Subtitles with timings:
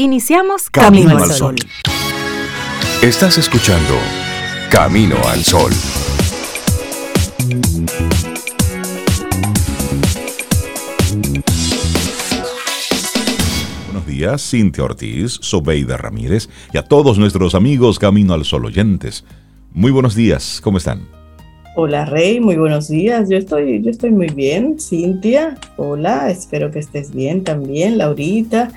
[0.00, 1.56] Iniciamos Camino, al Sol.
[3.02, 3.94] Estás escuchando
[4.70, 5.72] Camino al Sol.
[13.86, 19.24] Buenos días, Cintia Ortiz, Sobeida Ramírez y a todos nuestros amigos Camino al Sol oyentes.
[19.72, 21.08] Muy buenos días, ¿cómo están?
[21.74, 23.28] Hola Rey, muy buenos días.
[23.28, 24.78] Yo estoy, yo estoy muy bien.
[24.78, 27.98] Cintia, hola, espero que estés bien también.
[27.98, 28.70] Laurita,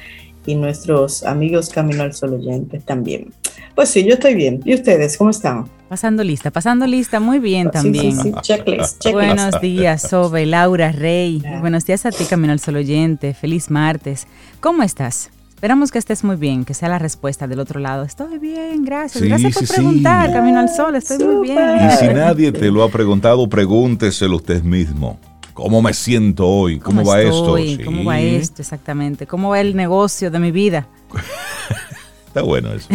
[0.46, 3.34] y nuestros amigos Camino al Sol oyentes también.
[3.76, 4.62] Pues sí, yo estoy bien.
[4.66, 5.66] ¿Y ustedes cómo están?
[5.88, 8.16] Pasando lista, pasando lista, muy bien también.
[8.16, 11.44] Sí, sí, checklist, Buenos días, Sobe, Laura, Rey.
[11.60, 13.34] Buenos días a ti, Camino al Sol oyente.
[13.34, 14.28] Feliz martes.
[14.60, 15.32] ¿Cómo estás?
[15.62, 18.04] Esperamos que estés muy bien, que sea la respuesta del otro lado.
[18.04, 19.24] Estoy bien, gracias.
[19.24, 21.60] gracias por preguntar, Camino al Sol, estoy muy bien.
[21.88, 25.20] Y si nadie te lo ha preguntado, pregúnteselo usted mismo.
[25.54, 26.80] ¿Cómo me siento hoy?
[26.80, 27.58] ¿Cómo, va esto?
[27.86, 29.28] ¿Cómo va esto exactamente?
[29.28, 30.88] ¿Cómo va el negocio de mi vida?
[32.28, 32.88] Está bueno eso.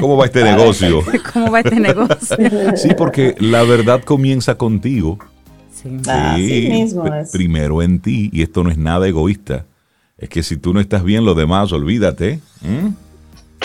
[0.00, 1.02] ¿Cómo va este negocio?
[1.32, 2.36] ¿Cómo va este negocio?
[2.76, 5.18] sí, porque la verdad comienza contigo.
[5.70, 5.88] Sí.
[6.08, 9.66] Así mismo Primero en ti, y esto no es nada egoísta.
[10.16, 12.40] Es que si tú no estás bien, lo demás, olvídate.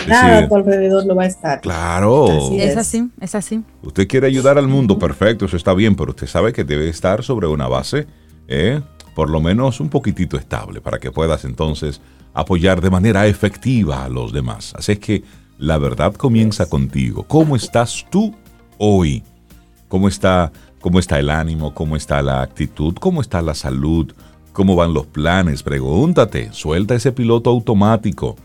[0.08, 1.62] Nada a tu alrededor lo va a estar.
[1.62, 2.28] Claro.
[2.52, 2.78] es.
[2.78, 3.64] así, es así.
[3.82, 7.24] Usted quiere ayudar al mundo, perfecto, eso está bien, pero usted sabe que debe estar
[7.24, 8.08] sobre una base,
[8.48, 8.82] ¿eh?
[9.16, 12.02] por lo menos un poquitito estable, para que puedas entonces
[12.34, 14.74] apoyar de manera efectiva a los demás.
[14.78, 15.24] Así es que
[15.58, 17.24] la verdad comienza contigo.
[17.24, 18.36] ¿Cómo estás tú
[18.78, 19.24] hoy?
[19.88, 21.74] ¿Cómo está, ¿Cómo está el ánimo?
[21.74, 22.94] ¿Cómo está la actitud?
[23.00, 24.14] ¿Cómo está la salud?
[24.54, 25.64] ¿Cómo van los planes?
[25.64, 28.36] Pregúntate, suelta ese piloto automático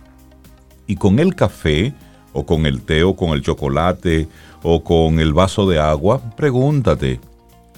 [0.87, 1.93] y con el café
[2.33, 4.29] o con el té o con el chocolate
[4.63, 7.21] o con el vaso de agua, pregúntate,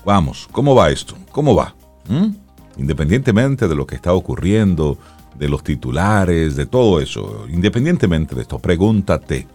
[0.04, 1.16] vamos, ¿cómo va esto?
[1.32, 1.74] ¿Cómo va?
[2.08, 2.34] ¿Mm?
[2.78, 4.98] Independientemente de lo que está ocurriendo,
[5.34, 9.46] de los titulares, de todo eso, independientemente de esto, pregúntate,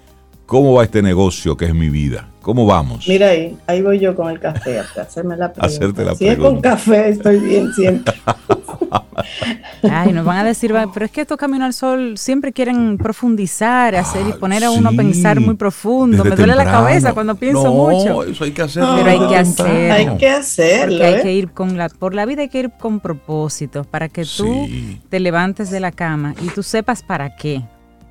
[0.50, 2.28] ¿cómo va este negocio que es mi vida?
[2.42, 3.08] ¿Cómo vamos?
[3.08, 5.68] Mira ahí, ahí voy yo con el café, a hacerme la pregunta.
[5.76, 8.16] Hacerte la si es con café, estoy bien siempre.
[9.84, 13.96] Ay, nos van a decir, pero es que estos Camino al Sol siempre quieren profundizar,
[13.96, 16.24] hacer y poner a uno a pensar muy profundo.
[16.24, 18.24] Me duele la cabeza cuando pienso no, mucho.
[18.24, 18.96] Eso hay que hacerlo.
[18.98, 19.94] Pero hay que hacerlo.
[19.94, 20.98] Hay que hacerlo.
[20.98, 24.10] Porque hay que ir con la, por la vida hay que ir con propósito, para
[24.10, 24.68] que tú
[25.10, 27.62] te levantes de la cama y tú sepas para qué,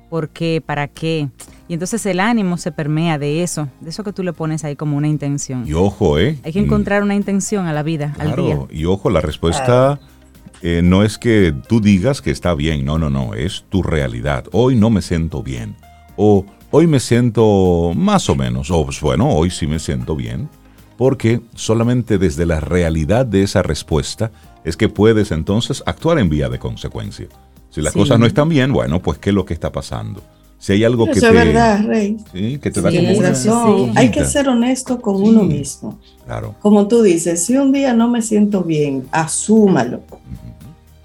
[0.09, 1.27] por qué, para qué.
[1.69, 4.75] Y entonces el ánimo se permea de eso, de eso que tú le pones ahí
[4.75, 5.67] como una intención.
[5.67, 6.39] Y ojo, ¿eh?
[6.43, 8.57] Hay que encontrar una intención a la vida, al día.
[8.71, 9.99] Y ojo, la respuesta
[10.63, 14.45] eh, no es que tú digas que está bien, no, no, no, es tu realidad.
[14.51, 15.75] Hoy no me siento bien.
[16.17, 18.71] O hoy me siento más o menos.
[18.71, 20.49] O pues, bueno, hoy sí me siento bien.
[20.97, 24.31] Porque solamente desde la realidad de esa respuesta
[24.63, 27.27] es que puedes entonces actuar en vía de consecuencia.
[27.69, 30.23] Si las cosas no están bien, bueno, pues ¿qué es lo que está pasando?
[30.59, 31.27] Si hay algo que eso te.
[31.27, 32.17] es verdad, Rey.
[32.33, 33.91] Sí, que te da como una- razón.
[33.95, 35.97] Hay que ser honesto con uno mismo.
[36.25, 36.53] Claro.
[36.59, 40.01] Como tú dices, si un día no me siento bien, asúmalo.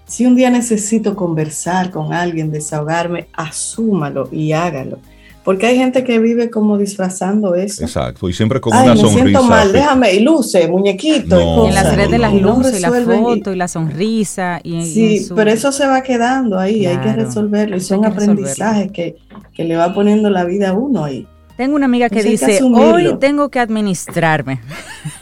[0.07, 4.99] Si un día necesito conversar con alguien, desahogarme, asúmalo y hágalo.
[5.45, 7.83] Porque hay gente que vive como disfrazando eso.
[7.85, 8.29] Exacto.
[8.29, 9.23] Y siempre con Ay, una me sonrisa.
[9.25, 11.39] siento mal, déjame, y luce, muñequito.
[11.39, 11.57] y No.
[11.57, 11.69] cosas.
[11.69, 13.69] en las redes de las Y no luces, y la resuelven, y- foto, y la
[13.69, 14.61] sonrisa.
[14.63, 17.77] Y, y Sí, en su- pero eso se va quedando ahí, hay que Claro, resolverlo.
[17.77, 19.17] Y son que aprendizajes que,
[19.53, 21.29] que le va poniendo la vida a uno ahí.
[21.59, 22.95] Tengo una amiga que Entonces que dice, asumirlo.
[22.95, 24.61] hoy tengo que administrarme.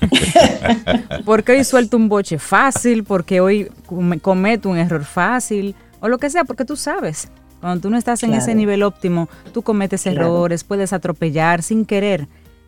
[1.25, 6.19] porque hoy suelto un boche fácil, porque hoy come- cometo un error fácil, o lo
[6.19, 7.29] que sea, porque tú sabes.
[7.63, 8.43] Cuando tú no estás en Claro.
[8.43, 10.21] ese nivel óptimo, tú cometes Claro.
[10.21, 12.27] errores, puedes atropellar sin querer.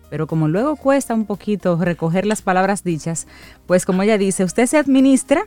[0.08, 3.26] Pero como luego cuesta un poquito recoger las palabras dichas,
[3.66, 5.46] pues como ella dice, usted se administra,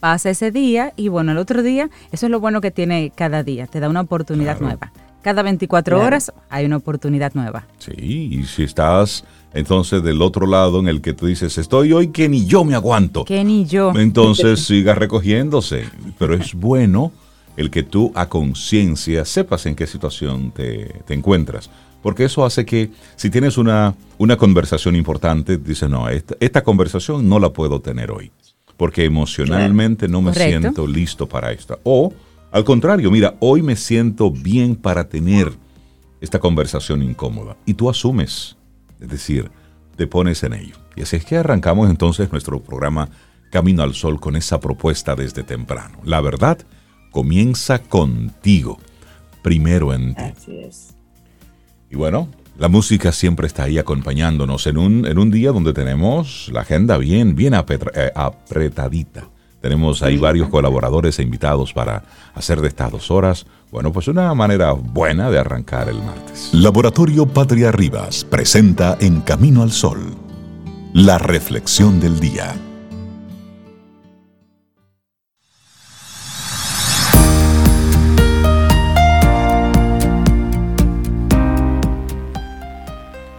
[0.00, 3.42] pasa ese día y bueno, el otro día, eso es lo bueno que tiene cada
[3.42, 4.76] día, te da una oportunidad Claro.
[4.78, 4.92] nueva.
[5.20, 6.06] Cada 24 Claro.
[6.06, 7.66] horas hay una oportunidad nueva.
[7.78, 12.08] Sí, y si estás entonces del otro lado en el que tú dices, estoy hoy
[12.08, 13.24] que ni yo me aguanto.
[13.26, 13.92] Que ni yo.
[13.94, 15.84] Entonces siga recogiéndose.
[16.18, 17.12] Pero es bueno
[17.56, 21.70] el que tú a conciencia sepas en qué situación te, te encuentras.
[22.02, 27.28] Porque eso hace que si tienes una, una conversación importante, dices, no, esta, esta conversación
[27.28, 28.30] no la puedo tener hoy.
[28.76, 30.60] Porque emocionalmente no me Correcto.
[30.60, 31.78] siento listo para esta.
[31.84, 32.12] O
[32.50, 35.52] al contrario, mira, hoy me siento bien para tener
[36.20, 37.56] esta conversación incómoda.
[37.64, 38.56] Y tú asumes,
[39.00, 39.50] es decir,
[39.96, 40.76] te pones en ello.
[40.96, 43.08] Y así es que arrancamos entonces nuestro programa
[43.50, 45.98] Camino al Sol con esa propuesta desde temprano.
[46.04, 46.58] La verdad
[47.14, 48.78] comienza contigo,
[49.40, 50.22] primero en ti.
[50.22, 50.94] Así es.
[51.88, 52.26] Y bueno,
[52.58, 56.98] la música siempre está ahí acompañándonos en un, en un día donde tenemos la agenda
[56.98, 59.28] bien, bien apetra- eh, apretadita.
[59.60, 62.02] Tenemos ahí varios colaboradores e invitados para
[62.34, 66.50] hacer de estas dos horas, bueno, pues una manera buena de arrancar el martes.
[66.52, 70.14] Laboratorio Patria Rivas presenta En Camino al Sol,
[70.92, 72.54] la reflexión del día.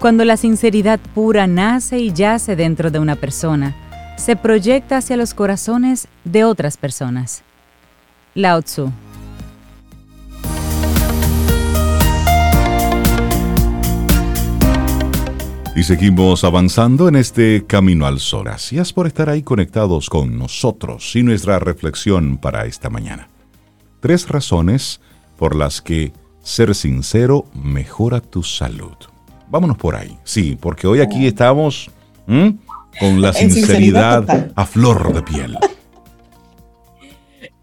[0.05, 3.75] Cuando la sinceridad pura nace y yace dentro de una persona,
[4.19, 7.41] se proyecta hacia los corazones de otras personas.
[8.35, 8.91] Lao Tzu.
[15.75, 18.43] Y seguimos avanzando en este camino al sol.
[18.43, 23.27] Gracias por estar ahí conectados con nosotros y nuestra reflexión para esta mañana.
[24.01, 25.01] Tres razones
[25.35, 26.13] por las que
[26.43, 28.93] ser sincero mejora tu salud.
[29.49, 30.17] Vámonos por ahí.
[30.23, 31.89] Sí, porque hoy aquí estamos
[32.25, 35.57] con la sinceridad, a flor de piel.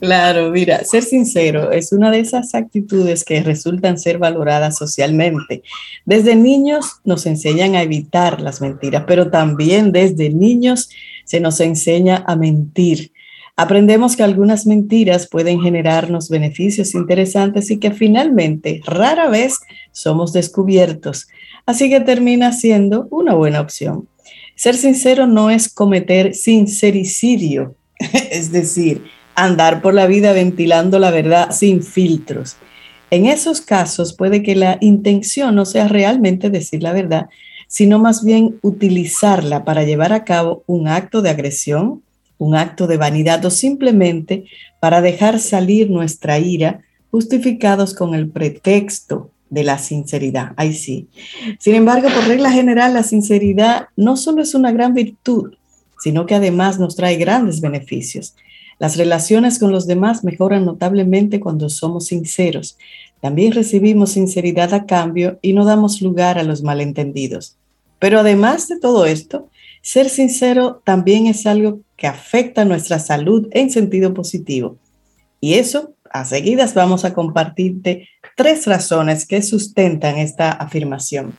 [0.02, 5.62] Claro, mira, ser sincero es una de esas actitudes que resultan ser valoradas socialmente.
[6.04, 10.90] Desde niños nos enseñan a evitar las mentiras, pero también desde niños
[11.24, 13.12] se nos enseña a mentir.
[13.54, 19.60] Aprendemos que algunas mentiras pueden generarnos beneficios interesantes y que finalmente rara vez
[19.92, 21.28] somos descubiertos.
[21.66, 24.08] Así que termina siendo una buena opción.
[24.56, 27.74] Ser sincero no es cometer sincericidio,
[28.30, 29.04] es decir,
[29.34, 32.56] andar por la vida ventilando la verdad sin filtros.
[33.10, 37.26] En esos casos puede que la intención no sea realmente decir la verdad,
[37.68, 42.02] sino más bien utilizarla para llevar a cabo un acto de agresión,
[42.38, 44.44] un acto de vanidad o simplemente
[44.80, 46.80] para dejar salir nuestra ira
[47.10, 50.52] justificados con el pretexto de la sinceridad.
[50.56, 51.08] Ahí sí.
[51.58, 55.52] Sin embargo, por regla general, la sinceridad no solo es una gran virtud,
[56.02, 58.34] sino que además nos trae grandes beneficios.
[58.78, 62.78] Las relaciones con los demás mejoran notablemente cuando somos sinceros.
[63.20, 67.58] También recibimos sinceridad a cambio y no damos lugar a los malentendidos.
[67.98, 69.50] Pero además de todo esto,
[69.82, 74.78] ser sincero también es algo que afecta nuestra salud en sentido positivo.
[75.40, 81.32] Y eso, a seguidas, vamos a compartirte tres razones que sustentan esta afirmación.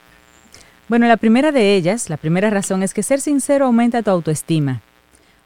[0.90, 4.82] Bueno, la primera de ellas, la primera razón es que ser sincero aumenta tu autoestima.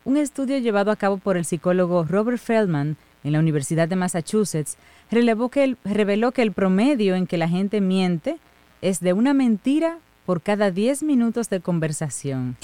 [0.04, 4.78] Un estudio llevado a cabo por el psicólogo Robert Feldman en la Universidad de Massachusetts
[5.12, 8.38] reveló que el, reveló que el promedio en que la gente miente
[8.82, 12.58] es de una mentira por cada 10 minutos de conversación.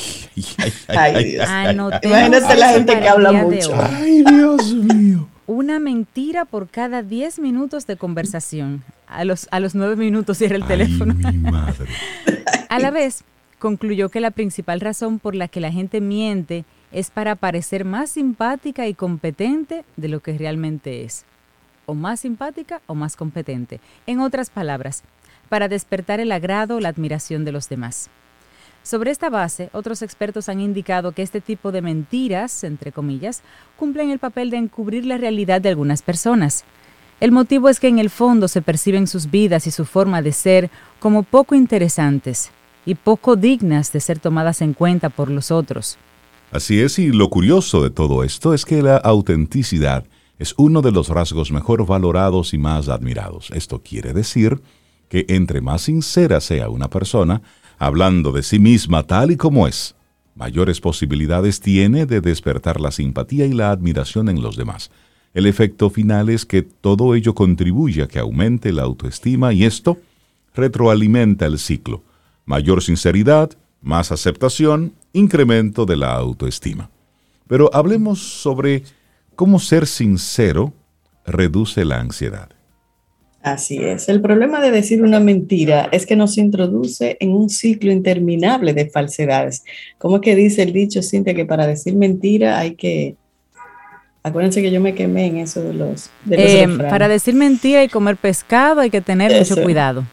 [0.87, 1.37] Ay,
[2.01, 3.73] Imagínate la gente que habla mucho.
[3.75, 8.83] Ay, Dios mío una mentira por cada 10 minutos de conversación.
[9.07, 11.15] A los, a los 9 minutos cierra el teléfono.
[12.69, 13.23] a la vez,
[13.59, 18.11] concluyó que la principal razón por la que la gente miente es para parecer más
[18.11, 21.25] simpática y competente de lo que realmente es.
[21.85, 23.79] O más simpática o más competente.
[24.07, 25.03] En otras palabras,
[25.49, 28.09] para despertar el agrado o la admiración de los demás.
[28.83, 33.41] Sobre esta base, otros expertos han indicado que este tipo de mentiras, entre comillas,
[33.77, 36.65] cumplen el papel de encubrir la realidad de algunas personas.
[37.21, 40.33] El motivo es que en el fondo se perciben sus vidas y su forma de
[40.33, 40.69] ser
[40.99, 42.51] como poco interesantes
[42.85, 45.97] y poco dignas de ser tomadas en cuenta por los otros.
[46.51, 50.03] Así es, y lo curioso de todo esto es que la autenticidad
[50.37, 53.49] es uno de los rasgos mejor valorados y más admirados.
[53.51, 54.61] Esto quiere decir
[55.07, 57.41] que entre más sincera sea una persona,
[57.77, 59.95] hablando de sí misma tal y como es,
[60.35, 64.91] mayores posibilidades tiene de despertar la simpatía y la admiración en los demás.
[65.33, 69.97] El efecto final es que todo ello contribuye a que aumente la autoestima y esto
[70.53, 72.03] retroalimenta el ciclo.
[72.45, 73.51] Mayor sinceridad,
[73.81, 76.89] más aceptación, incremento de la autoestima.
[77.47, 78.83] Pero hablemos sobre
[79.35, 80.73] cómo ser sincero
[81.25, 82.49] reduce la ansiedad.
[83.43, 84.07] Así es.
[84.07, 88.89] El problema de decir una mentira es que nos introduce en un ciclo interminable de
[88.89, 89.65] falsedades.
[89.97, 93.17] ¿Cómo que dice el dicho, Cintia, que para decir mentira hay que...
[94.23, 96.09] Acuérdense que yo me quemé en eso de los...
[96.31, 100.05] Eh, para decir mentira y comer pescado hay que tener mucho cuidado.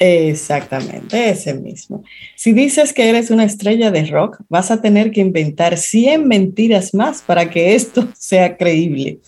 [0.00, 2.02] Exactamente, ese mismo.
[2.36, 6.94] Si dices que eres una estrella de rock, vas a tener que inventar 100 mentiras
[6.94, 9.20] más para que esto sea creíble.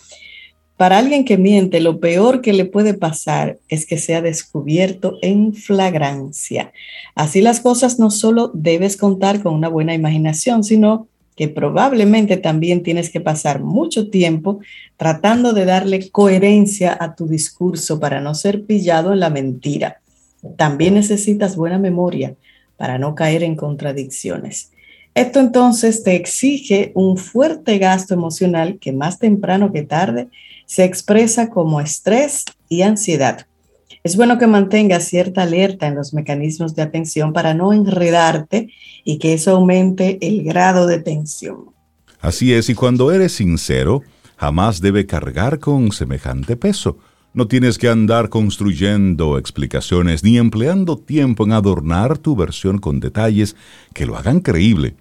[0.81, 5.53] Para alguien que miente, lo peor que le puede pasar es que sea descubierto en
[5.53, 6.73] flagrancia.
[7.13, 12.81] Así las cosas no solo debes contar con una buena imaginación, sino que probablemente también
[12.81, 14.59] tienes que pasar mucho tiempo
[14.97, 20.01] tratando de darle coherencia a tu discurso para no ser pillado en la mentira.
[20.57, 22.33] También necesitas buena memoria
[22.77, 24.71] para no caer en contradicciones.
[25.13, 30.29] Esto entonces te exige un fuerte gasto emocional que más temprano que tarde
[30.71, 33.45] se expresa como estrés y ansiedad.
[34.05, 38.69] Es bueno que mantengas cierta alerta en los mecanismos de atención para no enredarte
[39.03, 41.71] y que eso aumente el grado de tensión.
[42.21, 44.01] Así es, y cuando eres sincero,
[44.37, 46.97] jamás debe cargar con semejante peso.
[47.33, 53.57] No tienes que andar construyendo explicaciones ni empleando tiempo en adornar tu versión con detalles
[53.93, 54.95] que lo hagan creíble.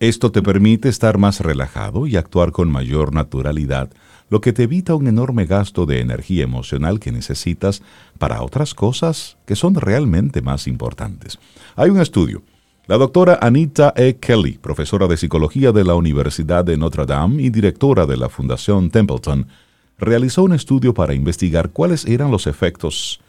[0.00, 3.90] Esto te permite estar más relajado y actuar con mayor naturalidad
[4.34, 7.82] lo que te evita un enorme gasto de energía emocional que necesitas
[8.18, 11.38] para otras cosas que son realmente más importantes.
[11.76, 12.42] Hay un estudio.
[12.88, 14.16] La doctora Anita E.
[14.16, 18.90] Kelly, profesora de psicología de la Universidad de Notre Dame y directora de la Fundación
[18.90, 19.46] Templeton,
[19.98, 23.20] realizó un estudio para investigar cuáles eran los efectos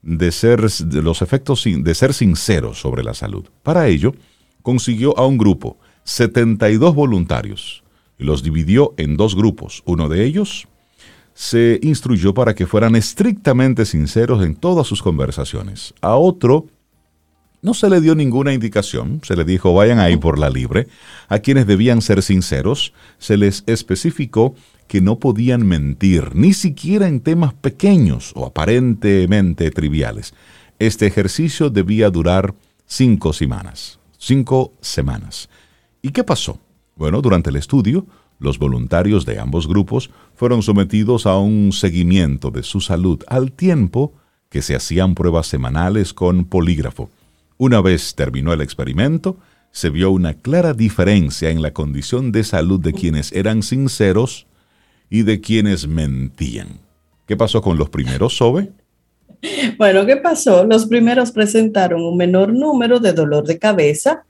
[0.00, 3.44] de ser, los efectos de ser sinceros sobre la salud.
[3.62, 4.14] Para ello,
[4.62, 7.84] consiguió a un grupo, 72 voluntarios,
[8.18, 9.82] los dividió en dos grupos.
[9.84, 10.68] Uno de ellos
[11.34, 15.92] se instruyó para que fueran estrictamente sinceros en todas sus conversaciones.
[16.00, 16.66] A otro
[17.62, 20.88] no se le dio ninguna indicación, se le dijo vayan ahí por la libre.
[21.28, 24.54] A quienes debían ser sinceros, se les especificó
[24.86, 30.32] que no podían mentir, ni siquiera en temas pequeños o aparentemente triviales.
[30.78, 32.54] Este ejercicio debía durar
[32.86, 33.98] cinco semanas.
[34.16, 35.48] Cinco semanas.
[36.02, 36.58] ¿Y qué pasó?
[36.96, 38.06] Bueno, durante el estudio,
[38.38, 44.14] los voluntarios de ambos grupos fueron sometidos a un seguimiento de su salud al tiempo
[44.48, 47.10] que se hacían pruebas semanales con polígrafo.
[47.58, 49.36] Una vez terminó el experimento,
[49.70, 54.46] se vio una clara diferencia en la condición de salud de quienes eran sinceros
[55.10, 56.80] y de quienes mentían.
[57.26, 58.72] ¿Qué pasó con los primeros, Sobe?
[59.76, 60.64] Bueno, ¿qué pasó?
[60.64, 64.24] Los primeros presentaron un menor número de dolor de cabeza,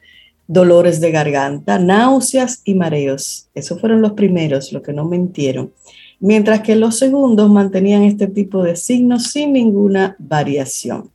[0.49, 3.49] dolores de garganta, náuseas y mareos.
[3.55, 5.73] Esos fueron los primeros, los que no mintieron.
[6.21, 11.11] Mientras que los segundos mantenían este tipo de signos sin ninguna variación.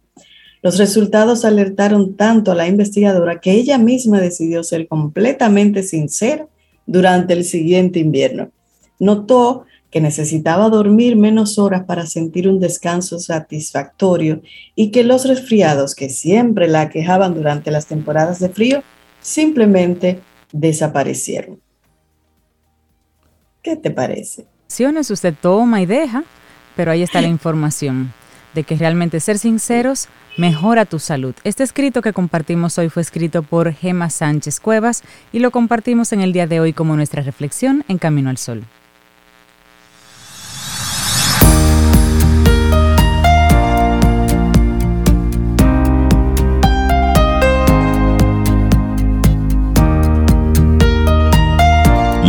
[0.61, 6.47] Los resultados alertaron tanto a la investigadora que ella misma decidió ser completamente sincera
[6.85, 8.51] durante el siguiente invierno.
[9.00, 14.41] Notó que necesitaba dormir menos horas para sentir un descanso satisfactorio
[14.75, 18.83] y que los resfriados que siempre la quejaban durante las temporadas de frío
[19.21, 20.19] simplemente
[20.51, 21.61] desaparecieron.
[23.61, 24.45] ¿Qué te parece?
[25.11, 26.23] Usted toma y deja,
[26.75, 28.13] pero ahí está la información
[28.53, 31.35] de que realmente ser sinceros mejora tu salud.
[31.43, 36.21] Este escrito que compartimos hoy fue escrito por Gema Sánchez Cuevas y lo compartimos en
[36.21, 38.63] el día de hoy como nuestra reflexión en Camino al Sol.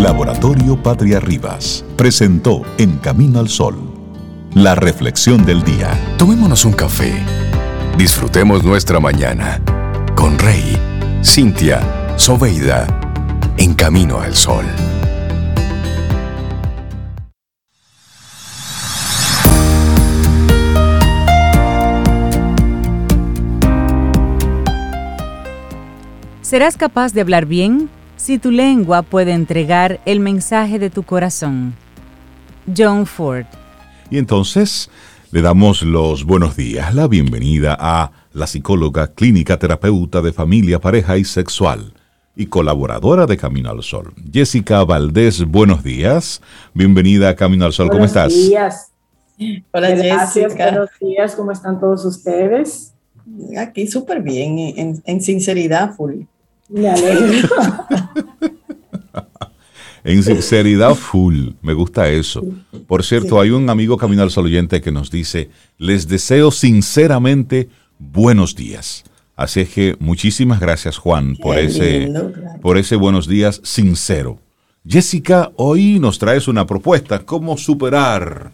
[0.03, 3.77] Laboratorio Patria Rivas presentó En Camino al Sol,
[4.53, 5.93] la reflexión del día.
[6.19, 7.13] Tomémonos un café.
[7.97, 9.63] Disfrutemos nuestra mañana
[10.17, 10.77] con Rey,
[11.23, 12.89] Cintia, Soveida,
[13.59, 14.65] En Camino al Sol.
[26.41, 27.89] ¿Serás capaz de hablar bien?
[28.23, 31.75] Si tu lengua puede entregar el mensaje de tu corazón.
[32.77, 33.47] John Ford.
[34.11, 34.89] Y entonces
[35.33, 41.19] le damos los buenos días, la bienvenida a la psicóloga clínica terapeuta de familia, pareja
[41.19, 41.95] y sexual
[42.37, 44.15] y colaboradora de Camino al Sol.
[44.33, 46.41] Jessica Valdés, buenos días.
[46.75, 48.33] Bienvenida a Camino al Sol, ¿cómo estás?
[48.33, 48.93] Buenos días.
[49.73, 50.71] Hola Jessica.
[50.71, 52.95] Buenos días, ¿cómo están todos ustedes?
[53.59, 56.23] Aquí súper bien, en, en sinceridad full.
[60.05, 62.43] en sinceridad full, me gusta eso.
[62.87, 67.69] Por cierto, hay un amigo Camino al Sol oyente que nos dice, les deseo sinceramente
[67.99, 69.05] buenos días.
[69.37, 72.13] Así es que muchísimas gracias Juan por ese,
[72.61, 74.39] por ese buenos días sincero.
[74.87, 78.53] Jessica, hoy nos traes una propuesta, ¿cómo superar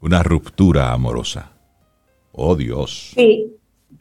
[0.00, 1.52] una ruptura amorosa?
[2.32, 3.12] Oh Dios.
[3.14, 3.54] Sí,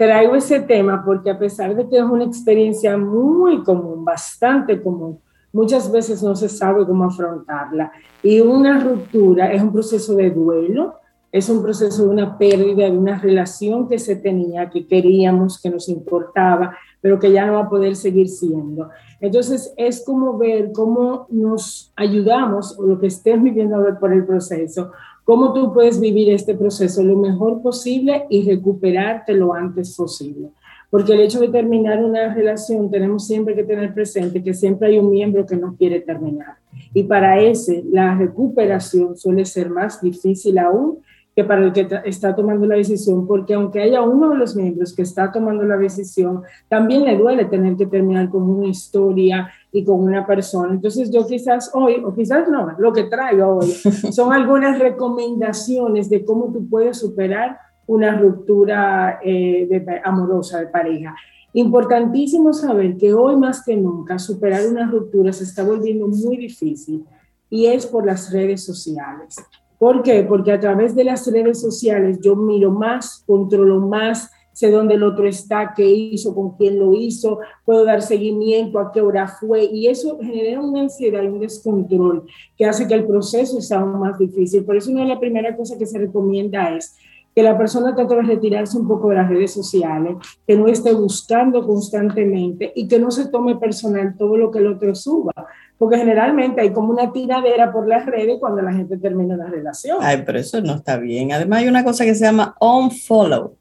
[0.04, 5.20] traigo ese tema porque a pesar de que es una experiencia muy común, bastante común,
[5.54, 7.92] muchas veces no se sabe cómo afrontarla.
[8.22, 10.96] Y una ruptura es un proceso de duelo,
[11.32, 15.70] es un proceso de una pérdida de una relación que se tenía, que queríamos, que
[15.70, 18.90] nos importaba, pero que ya no va a poder seguir siendo.
[19.20, 24.92] Entonces es como ver cómo nos ayudamos, o lo que estés viviendo por el proceso,
[25.24, 30.50] cómo tú puedes vivir este proceso lo mejor posible y recuperarte lo antes posible.
[30.90, 35.00] porque el hecho de terminar una relación tenemos siempre que tener presente que siempre hay
[35.00, 36.58] un miembro que no quiere terminar.
[36.94, 41.00] Y para ese, la recuperación suele ser más difícil aún
[41.36, 44.96] que para el que está tomando la decisión, porque aunque haya uno de los miembros
[44.96, 49.84] que está tomando la decisión, también le duele tener que terminar con una historia y
[49.84, 50.74] con una persona.
[50.74, 53.68] Entonces yo quizás hoy, o quizás no, lo que traigo hoy
[54.12, 61.16] son algunas recomendaciones de cómo tú puedes superar una ruptura eh, amorosa de pareja.
[61.54, 67.06] Importantísimo saber que hoy más que nunca superar una ruptura se está volviendo muy difícil
[67.50, 69.36] y es por las redes sociales.
[69.84, 70.24] ¿Por qué?
[70.24, 75.04] Porque a través de las redes sociales yo miro más, controlo más, sé dónde el
[75.04, 79.66] otro está, qué hizo, con quién lo hizo, puedo dar seguimiento, a qué hora fue,
[79.66, 82.24] y eso genera una ansiedad y un descontrol
[82.56, 84.64] que hace que el proceso sea aún más difícil.
[84.64, 86.96] Por eso una de las primeras cosas que se recomienda es
[87.36, 90.16] que la persona trate de retirarse un poco de las redes sociales,
[90.48, 94.68] que no esté buscando constantemente y que no se tome personal todo lo que el
[94.68, 95.34] otro suba,
[95.78, 99.98] porque generalmente hay como una tiradera por las redes cuando la gente termina una relación.
[100.02, 101.32] Ay, pero eso no está bien.
[101.32, 103.56] Además hay una cosa que se llama unfollow.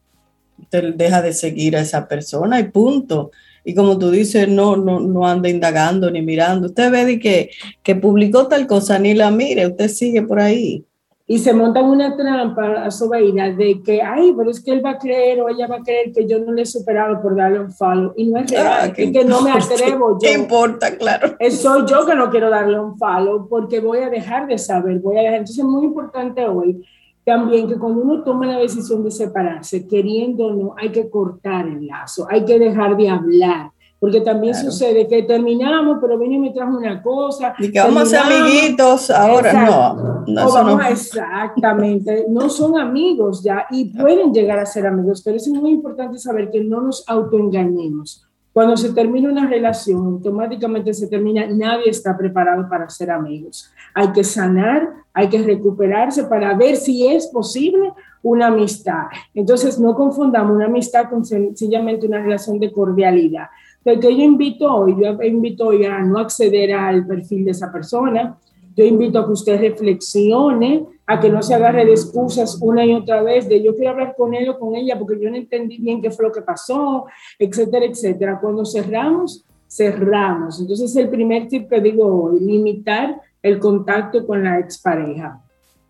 [0.58, 3.30] Usted deja de seguir a esa persona y punto.
[3.64, 6.68] Y como tú dices, no, no, no anda indagando ni mirando.
[6.68, 7.50] Usted ve de que,
[7.82, 10.84] que publicó tal cosa, ni la mire, usted sigue por ahí
[11.26, 14.90] y se montan una trampa a Sobeida de que, ay, pero es que él va
[14.90, 17.60] a creer o ella va a creer que yo no le he superado por darle
[17.60, 18.12] un follow.
[18.16, 20.18] Y no es real, ah, es que no me atrevo yo.
[20.20, 20.96] ¿Qué importa?
[20.96, 21.36] Claro.
[21.50, 25.16] Soy yo que no quiero darle un follow porque voy a dejar de saber, voy
[25.16, 25.34] a dejar.
[25.36, 26.84] Entonces es muy importante hoy
[27.24, 31.68] también que cuando uno toma la decisión de separarse, queriendo o no, hay que cortar
[31.68, 33.70] el lazo, hay que dejar de hablar
[34.02, 37.54] porque también sucede que terminamos, pero viene y me trajo una cosa.
[37.56, 40.24] Y que vamos a ser amiguitos, ahora no.
[40.26, 45.46] no, vamos exactamente, no son amigos ya y pueden llegar a ser amigos, pero es
[45.46, 48.26] muy importante saber que no nos autoengañemos.
[48.52, 53.70] Cuando se termina una relación, automáticamente se termina, nadie está preparado para ser amigos.
[53.94, 59.04] Hay que sanar, hay que recuperarse para ver si es posible una amistad.
[59.32, 63.46] Entonces, no confundamos una amistad con sencillamente una relación de cordialidad
[63.84, 68.38] que yo invito hoy, yo invito hoy a no acceder al perfil de esa persona,
[68.74, 72.94] yo invito a que usted reflexione, a que no se agarre de excusas una y
[72.94, 75.78] otra vez, de yo quiero hablar con él o con ella porque yo no entendí
[75.78, 77.04] bien qué fue lo que pasó,
[77.38, 78.38] etcétera, etcétera.
[78.40, 80.60] Cuando cerramos, cerramos.
[80.60, 85.42] Entonces, el primer tip que digo hoy, limitar el contacto con la expareja.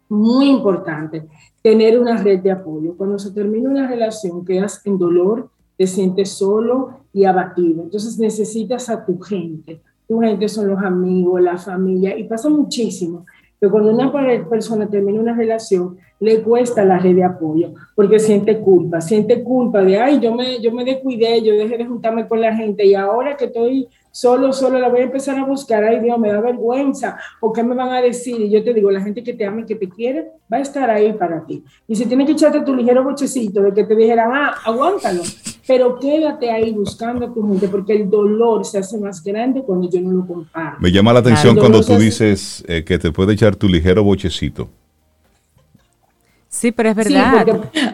[0.08, 1.26] Muy importante,
[1.62, 2.96] tener una red de apoyo.
[2.96, 5.50] Cuando se termina una relación, quedas en dolor,
[5.82, 7.82] te sientes solo y abatido.
[7.82, 9.80] Entonces necesitas a tu gente.
[10.06, 13.26] Tu gente son los amigos, la familia, y pasa muchísimo
[13.60, 14.12] que cuando una
[14.48, 19.82] persona termina una relación, le cuesta la red de apoyo, porque siente culpa, siente culpa
[19.82, 22.94] de, ay, yo me, yo me descuidé, yo dejé de juntarme con la gente, y
[22.94, 26.40] ahora que estoy solo, solo la voy a empezar a buscar, ay Dios, me da
[26.40, 29.44] vergüenza, o qué me van a decir, y yo te digo, la gente que te
[29.44, 31.64] ama y que te quiere, va a estar ahí para ti.
[31.88, 35.22] Y si tienes que echarte tu ligero bochecito de que te dijeran, ah, aguántalo,
[35.66, 39.88] pero quédate ahí buscando a tu gente, porque el dolor se hace más grande cuando
[39.88, 40.80] yo no lo comparto.
[40.80, 44.68] Me llama la atención cuando tú dices eh, que te puede echar tu ligero bochecito.
[46.62, 47.44] Sí, pero es verdad.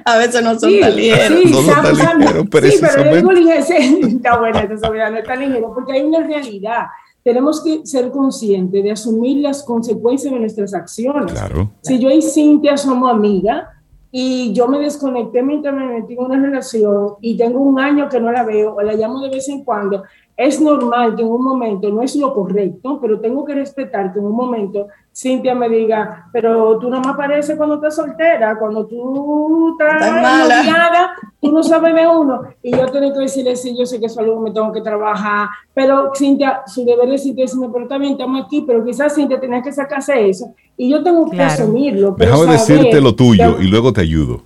[0.04, 1.38] a veces no son tan ligeros.
[1.42, 5.24] Sí, no son tan ligeros, Sí, pero yo digo ligero, está buena esa no es
[5.24, 6.83] tan ligero, porque hay una realidad.
[7.24, 11.33] Tenemos que ser conscientes de asumir las consecuencias de nuestras acciones.
[11.33, 11.70] Claro.
[11.81, 13.64] Si yo y Cintia somos amigas
[14.12, 18.20] y yo me desconecté mientras me metí en una relación y tengo un año que
[18.20, 20.02] no la veo o la llamo de vez en cuando,
[20.38, 24.20] es normal que en un momento, no es lo correcto, pero tengo que respetar que
[24.20, 28.87] en un momento Cintia me diga, pero tú no me apareces cuando estás soltera, cuando
[28.87, 31.11] tú estás mala,
[31.42, 32.42] tú no sabes de uno.
[32.62, 36.12] Y yo tengo que decirle, sí, yo sé que solo me tengo que trabajar, pero
[36.14, 39.72] Cintia, su deber es Cintia decirme, pero también estamos aquí, pero quizás Cintia tenía que
[39.72, 40.55] sacarse eso.
[40.77, 42.14] Y yo tengo que asumirlo.
[42.16, 44.42] Déjame decirte lo tuyo y luego te ayudo.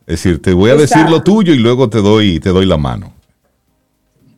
[0.00, 2.76] Es decir, te voy a decir lo tuyo y luego te doy, te doy la
[2.76, 3.15] mano.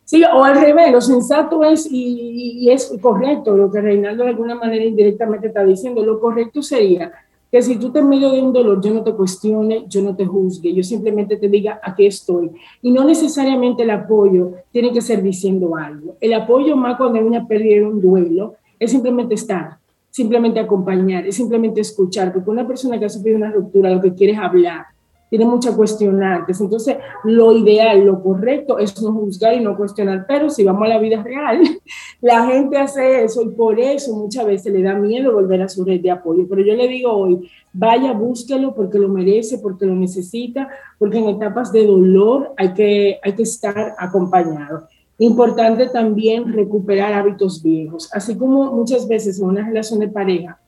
[0.09, 4.55] Sí, o al revés, lo sensato es, y, es correcto lo que Reinaldo de alguna
[4.55, 7.12] manera indirectamente está diciendo, lo correcto sería
[7.53, 10.16] que si tú te en medio de un dolor, yo no te cuestione, yo no
[10.16, 12.51] te juzgue, yo simplemente te diga a qué estoy.
[12.81, 16.16] Y no necesariamente el apoyo tiene que ser diciendo algo.
[16.23, 19.77] El apoyo más cuando hay una pérdida un duelo es simplemente estar,
[20.09, 24.14] simplemente acompañar, es simplemente escuchar, porque una persona que ha sufrido una ruptura lo que
[24.14, 24.87] quiere es hablar,
[25.30, 26.60] tiene muchas cuestionantes.
[26.60, 30.88] Entonces, lo ideal, lo correcto es no juzgar y no cuestionar, pero si vamos a
[30.88, 31.60] la vida real,
[32.20, 35.84] la gente hace eso y por eso muchas veces le da miedo volver a su
[35.84, 36.46] red de apoyo.
[36.48, 41.28] Pero yo le digo hoy, vaya, búsquelo porque lo merece, porque lo necesita, porque en
[41.28, 44.88] etapas de dolor hay que, hay que estar acompañado.
[45.20, 50.60] Importante también recuperar hábitos viejos, así como muchas veces en una relación de pareja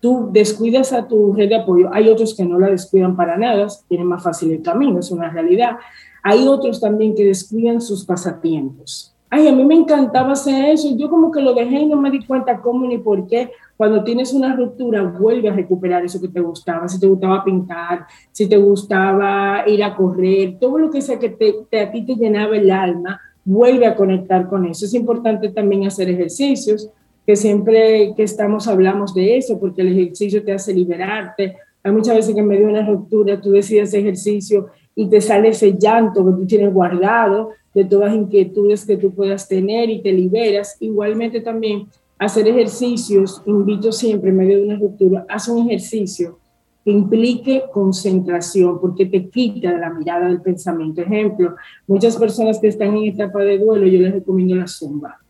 [0.00, 1.88] tú descuidas a tu red de apoyo.
[1.92, 5.30] Hay otros que no la descuidan para nada, tienen más fácil el camino, es una
[5.30, 5.76] realidad.
[6.22, 9.14] Hay otros también que descuidan sus pasatiempos.
[9.30, 10.96] Ay, a mí me encantaba hacer eso.
[10.96, 13.50] Yo como que lo dejé y no me di cuenta cómo ni por qué.
[13.76, 16.88] Cuando tienes una ruptura, vuelve a recuperar eso que te gustaba.
[16.88, 21.28] Si te gustaba pintar, si te gustaba ir a correr, todo lo que sea que
[21.28, 24.86] te, a ti te llenaba el alma, vuelve a conectar con eso.
[24.86, 26.90] Es importante también hacer ejercicios
[27.28, 31.56] que siempre que estamos hablamos de eso, porque el ejercicio te hace liberarte.
[31.82, 35.50] Hay muchas veces que en medio de una ruptura tú decides ejercicio y te sale
[35.50, 40.00] ese llanto que tú tienes guardado de todas las inquietudes que tú puedas tener y
[40.00, 40.78] te liberas.
[40.80, 41.88] Igualmente también
[42.18, 46.38] hacer ejercicios, invito siempre en medio de una ruptura, haz un ejercicio
[46.82, 51.02] que implique concentración, porque te quita de la mirada del pensamiento.
[51.02, 55.20] Ejemplo, muchas personas que están en etapa de duelo, yo les recomiendo la zumba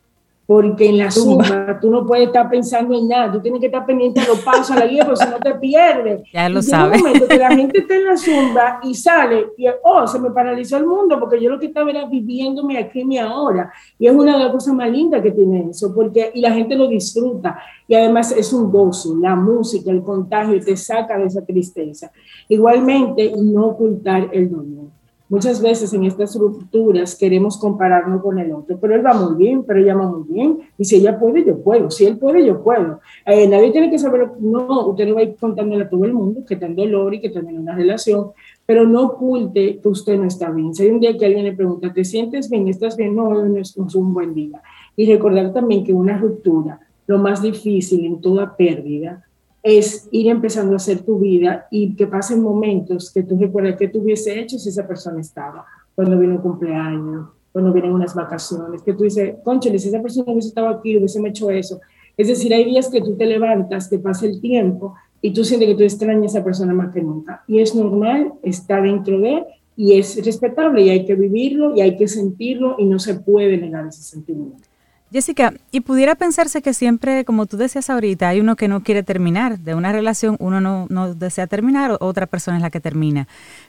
[0.49, 3.85] porque en la zumba tú no puedes estar pensando en nada, tú tienes que estar
[3.85, 6.23] pendiente de los pasos a la guía, porque si no te pierdes.
[6.33, 7.03] Ya lo sabes.
[7.03, 10.31] un momento que la gente está en la zumba y sale y, oh, se me
[10.31, 13.71] paralizó el mundo, porque yo lo que estaba era viviéndome aquí y ahora.
[13.99, 16.77] Y es una de las cosas más lindas que tiene eso, porque, y la gente
[16.77, 17.59] lo disfruta.
[17.87, 22.11] Y además es un gozo, la música, el contagio, te saca de esa tristeza.
[22.49, 24.98] Igualmente, no ocultar el dolor.
[25.31, 29.63] Muchas veces en estas rupturas queremos compararnos con el otro, pero él va muy bien,
[29.63, 32.63] pero ella va muy bien, y si ella puede, yo puedo, si él puede, yo
[32.63, 33.01] puedo.
[33.27, 36.15] Eh, nadie tiene que saber, no, usted no va a ir contándole a todo el
[36.15, 38.29] mundo que está en dolor y que tiene una relación,
[38.65, 40.75] pero no oculte que usted no está bien.
[40.75, 42.67] Si hay un día que alguien le pregunta, ¿te sientes bien?
[42.69, 43.15] ¿Estás bien?
[43.15, 44.63] No, no es, no es un buen día.
[44.97, 49.28] Y recordar también que una ruptura, lo más difícil en toda pérdida,
[49.69, 53.89] es ir empezando a hacer tu vida y que pasen momentos que tú recuerdas que
[53.89, 58.83] tú hubiese hecho si esa persona estaba, cuando viene un cumpleaños, cuando vienen unas vacaciones,
[58.83, 61.81] que tú dices, conchale, si esa persona hubiese estado aquí, hubiese hecho eso.
[62.17, 65.69] Es decir, hay días que tú te levantas, te pasa el tiempo y tú sientes
[65.69, 67.45] que tú extrañas a esa persona más que nunca.
[67.47, 69.45] Y es normal, está dentro de,
[69.77, 73.59] y es respetable y hay que vivirlo y hay que sentirlo y no se puede
[73.59, 74.68] negar ese sentimiento.
[75.11, 79.03] Jessica, y pudiera pensarse que siempre, como tú decías ahorita, hay uno que no quiere
[79.03, 83.27] terminar de una relación, uno no, desea terminar, otra persona es la que termina.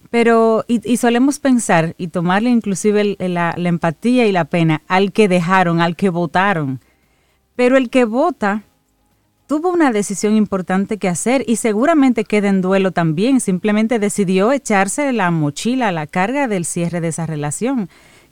[0.10, 5.30] Pero, y, solemos pensar y tomarle inclusive la, la, empatía y la pena al que
[5.30, 6.82] dejaron, al que votaron.
[7.56, 8.63] Pero el que vota
[9.47, 15.12] tuvo una decisión importante que hacer y seguramente queda en duelo también, simplemente decidió echarse
[15.13, 17.89] la mochila, la carga del cierre de esa relación.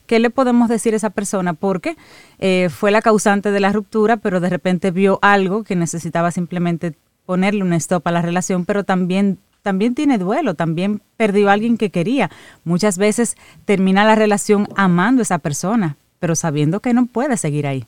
[0.07, 1.53] ¿Qué le podemos decir a esa persona?
[1.53, 1.95] Porque
[2.39, 6.95] eh, fue la causante de la ruptura, pero de repente vio algo que necesitaba simplemente
[7.25, 11.77] ponerle un stop a la relación, pero también también tiene duelo, también perdió a alguien
[11.77, 12.31] que quería.
[12.63, 17.67] Muchas veces termina la relación amando a esa persona, pero sabiendo que no puede seguir
[17.67, 17.85] ahí.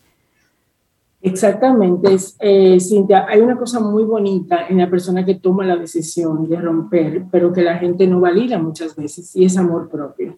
[1.22, 6.48] Exactamente, eh, Cintia, hay una cosa muy bonita en la persona que toma la decisión
[6.48, 10.38] de romper, pero que la gente no valida muchas veces, y es amor propio.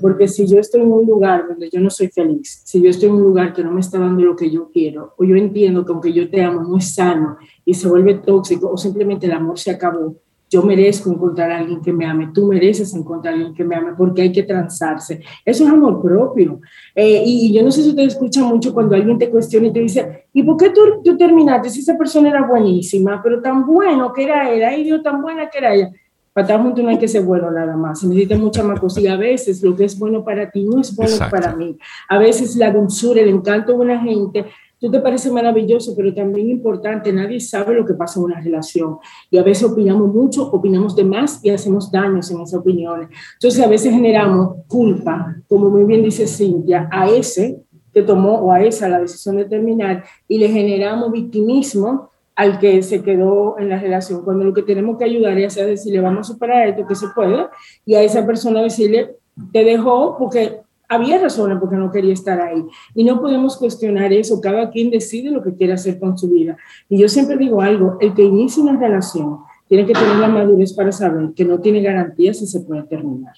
[0.00, 3.08] Porque si yo estoy en un lugar donde yo no soy feliz, si yo estoy
[3.08, 5.84] en un lugar que no me está dando lo que yo quiero, o yo entiendo
[5.84, 9.32] que aunque yo te amo no es sano y se vuelve tóxico, o simplemente el
[9.32, 10.16] amor se acabó,
[10.52, 13.74] yo merezco encontrar a alguien que me ame, tú mereces encontrar a alguien que me
[13.74, 15.22] ame, porque hay que transarse.
[15.46, 16.60] Eso es amor propio.
[16.94, 19.80] Eh, y, yo no sé si usted escucha mucho cuando alguien te cuestiona y te
[19.80, 24.12] dice, ¿y por qué tú, tú terminaste si esa persona era buenísima, pero tan bueno
[24.12, 25.90] que era él, ay Dios, tan buena que era ella?
[26.32, 29.06] Para estar juntos no hay que ser bueno nada más, se necesita mucha más y
[29.06, 31.76] a veces lo que es bueno para ti no es bueno para mí.
[32.08, 34.46] A veces la dulzura, el encanto de una gente
[34.82, 38.98] tú te parece maravilloso, pero también importante, nadie sabe lo que pasa en una relación.
[39.30, 43.08] Y a veces opinamos mucho, opinamos de más y hacemos daños en esas opiniones.
[43.34, 47.62] Entonces a veces generamos culpa, como muy bien dice Cintia, a ese
[47.94, 52.82] que tomó o a esa la decisión de terminar y le generamos victimismo al que
[52.82, 56.28] se quedó en la relación, cuando lo que tenemos que ayudar es a decirle, vamos
[56.28, 57.46] a superar esto que se puede,
[57.84, 59.16] y a esa persona decirle,
[59.52, 60.60] te dejó porque
[60.92, 62.64] había razones porque no quería estar ahí.
[62.94, 64.40] Y no podemos cuestionar eso.
[64.40, 66.56] Cada quien decide lo que quiere hacer con su vida.
[66.88, 70.74] Y yo siempre digo algo, el que inicia una relación tiene que tener la madurez
[70.74, 73.32] para saber que no tiene garantía si se puede terminar.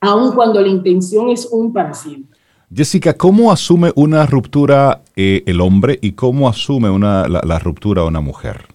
[0.00, 2.33] Aun cuando la intención es un para siempre.
[2.72, 8.04] Jessica, ¿cómo asume una ruptura eh, el hombre y cómo asume una, la, la ruptura
[8.04, 8.66] una mujer?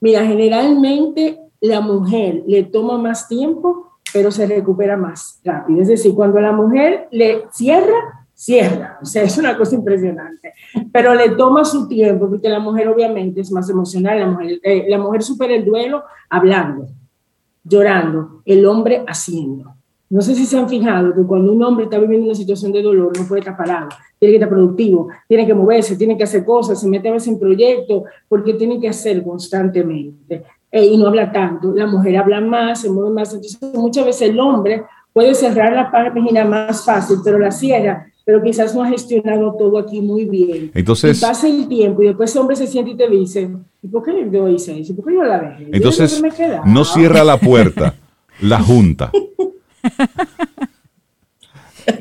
[0.00, 5.80] Mira, generalmente la mujer le toma más tiempo pero se recupera más rápido.
[5.80, 8.98] Es decir, cuando la mujer le cierra, cierra.
[9.00, 10.52] O sea, es una cosa impresionante.
[10.92, 14.18] Pero le toma su tiempo, porque la mujer obviamente es más emocional.
[14.18, 16.88] La mujer, eh, la mujer supera el duelo hablando,
[17.64, 19.74] llorando, el hombre haciendo.
[20.12, 22.82] No sé si se han fijado que cuando un hombre está viviendo una situación de
[22.82, 26.44] dolor no puede estar parado, tiene que estar productivo, tiene que moverse, tiene que hacer
[26.44, 31.06] cosas, se mete a veces en proyectos, porque tiene que hacer constantemente eh, y no
[31.06, 31.72] habla tanto.
[31.74, 33.32] La mujer habla más, se mueve más.
[33.32, 38.40] Entonces, muchas veces el hombre puede cerrar la página más fácil, pero la cierra pero
[38.40, 40.70] quizás no ha gestionado todo aquí muy bien.
[40.74, 43.50] Entonces, y pasa el tiempo y después ese hombre se siente y te dice,
[43.82, 44.94] ¿y por qué yo hice eso?
[44.94, 45.68] ¿Por qué yo la dejé?
[45.72, 46.22] Entonces,
[46.66, 47.94] no cierra la puerta,
[48.40, 49.10] la junta.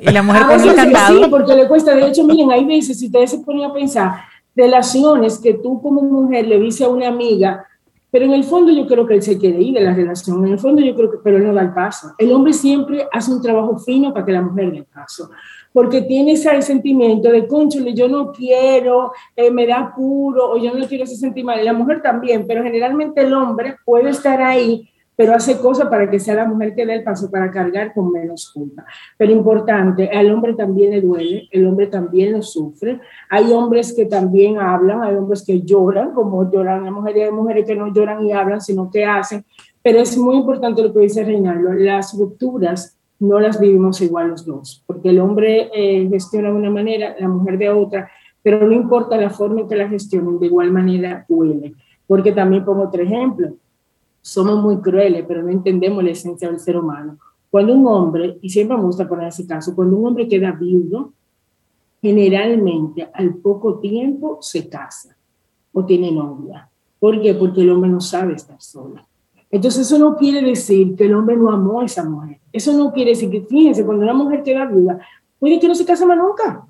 [0.02, 1.24] y la mujer con encantado.
[1.24, 1.96] Sí, porque le cuesta.
[1.96, 4.14] De hecho, miren, hay veces, si ustedes se ponen a pensar,
[4.56, 7.66] relaciones que tú como mujer le dices a una amiga,
[8.10, 10.54] pero en el fondo yo creo que él se quiere ir de la relación, en
[10.54, 12.12] el fondo yo creo que, pero él no da el paso.
[12.18, 15.30] El hombre siempre hace un trabajo fino para que la mujer dé el paso,
[15.72, 20.74] porque tiene ese sentimiento de, conchole, yo no quiero, eh, me da puro, o yo
[20.74, 21.64] no quiero ese sentimiento.
[21.64, 24.91] La mujer también, pero generalmente el hombre puede estar ahí
[25.22, 28.12] pero hace cosas para que sea la mujer que dé el paso para cargar con
[28.12, 28.84] menos culpa.
[29.20, 33.00] Pero importante, al hombre también le duele, el hombre también lo sufre.
[33.30, 37.68] Hay hombres que también hablan, hay hombres que lloran, como lloran las mujeres, hay mujeres
[37.68, 39.46] que no lloran y hablan, sino que hacen.
[39.84, 44.44] Pero es muy importante lo que dice Reinaldo, las rupturas no las vivimos igual los
[44.44, 48.10] dos, porque el hombre eh, gestiona de una manera, la mujer de otra,
[48.42, 51.76] pero no importa la forma en que la gestionen, de igual manera duele.
[52.08, 53.54] Porque también pongo otro ejemplo,
[54.22, 57.18] somos muy crueles, pero no entendemos la esencia del ser humano.
[57.50, 61.12] Cuando un hombre, y siempre me gusta poner ese caso, cuando un hombre queda viudo,
[62.02, 65.16] generalmente al poco tiempo se casa
[65.74, 66.70] o tiene novia.
[67.00, 67.34] ¿Por qué?
[67.34, 69.02] Porque el hombre no sabe estar solo.
[69.50, 72.40] Entonces eso no quiere decir que el hombre no amó a esa mujer.
[72.54, 75.00] Eso no quiere decir que, fíjense, cuando una mujer queda viuda,
[75.40, 76.66] puede que no se case más nunca.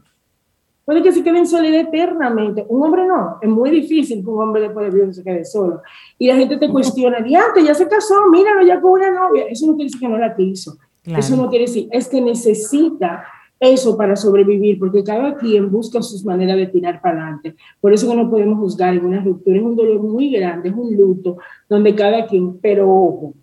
[0.86, 2.66] Puede que se quede en soledad eternamente.
[2.68, 3.38] Un hombre no.
[3.42, 5.82] Es muy difícil que un hombre después de viudo se quede solo.
[6.18, 9.46] Y la gente te cuestiona, diante, ya se casó, míralo, ya con una novia.
[9.46, 10.78] Eso no quiere decir que no la quiso.
[11.04, 13.24] Eso no quiere decir, es que necesita
[13.60, 17.56] eso para sobrevivir, porque cada quien busca sus maneras de tirar para adelante.
[17.80, 20.76] Por eso que no podemos juzgar en una ruptura, es un dolor muy grande, es
[20.76, 21.38] un luto,
[21.70, 23.34] donde cada quien, pero ojo,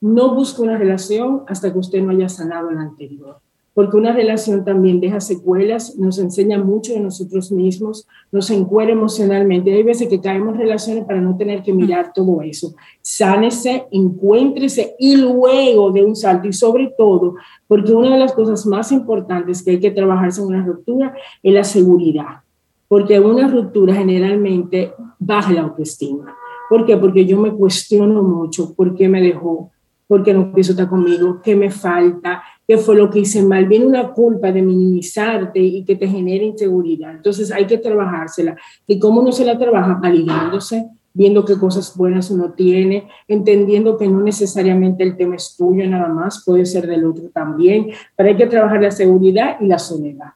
[0.00, 3.40] no busca una relación hasta que usted no haya sanado la anterior
[3.74, 9.72] porque una relación también deja secuelas, nos enseña mucho de nosotros mismos, nos encuera emocionalmente.
[9.72, 12.74] Hay veces que caemos en relaciones para no tener que mirar todo eso.
[13.00, 18.66] Sánese, encuéntrese y luego de un salto y sobre todo, porque una de las cosas
[18.66, 22.42] más importantes que hay que trabajarse en una ruptura es la seguridad,
[22.88, 26.36] porque una ruptura generalmente baja la autoestima.
[26.68, 26.96] ¿Por qué?
[26.96, 29.70] Porque yo me cuestiono mucho por qué me dejó,
[30.06, 33.66] por qué no quiso estar conmigo, qué me falta, qué fue lo que hice mal.
[33.66, 37.10] Viene una culpa de minimizarte y que te genera inseguridad.
[37.10, 38.56] Entonces hay que trabajársela.
[38.86, 39.98] ¿Y cómo uno se la trabaja?
[40.00, 45.86] Validándose, viendo qué cosas buenas uno tiene, entendiendo que no necesariamente el tema es tuyo
[45.86, 49.78] nada más, puede ser del otro también, pero hay que trabajar la seguridad y la
[49.78, 50.30] soledad.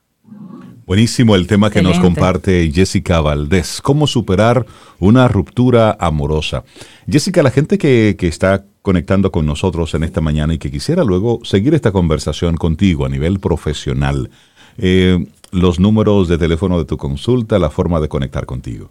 [0.86, 4.66] Buenísimo el tema que nos comparte Jessica Valdés, cómo superar
[5.00, 6.64] una ruptura amorosa.
[7.10, 11.02] Jessica, la gente que, que está conectando con nosotros en esta mañana y que quisiera
[11.02, 14.30] luego seguir esta conversación contigo a nivel profesional.
[14.78, 18.90] Eh, los números de teléfono de tu consulta, la forma de conectar contigo.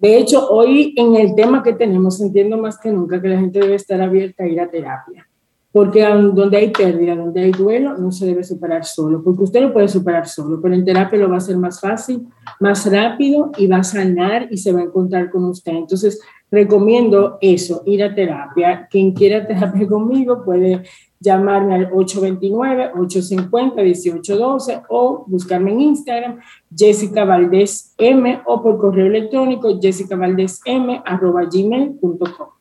[0.00, 3.60] De hecho, hoy en el tema que tenemos, entiendo más que nunca que la gente
[3.60, 5.28] debe estar abierta a ir a terapia,
[5.76, 6.00] porque
[6.32, 9.88] donde hay pérdida, donde hay duelo, no se debe superar solo, porque usted lo puede
[9.88, 12.26] superar solo, pero en terapia lo va a hacer más fácil,
[12.60, 15.72] más rápido y va a sanar y se va a encontrar con usted.
[15.72, 16.18] Entonces,
[16.50, 18.88] recomiendo eso, ir a terapia.
[18.90, 20.82] Quien quiera terapia conmigo puede
[21.20, 26.40] llamarme al 829-850-1812 o buscarme en Instagram,
[26.74, 32.55] Jessica Valdés M o por correo electrónico jessicavaldesm arroba gmail.com.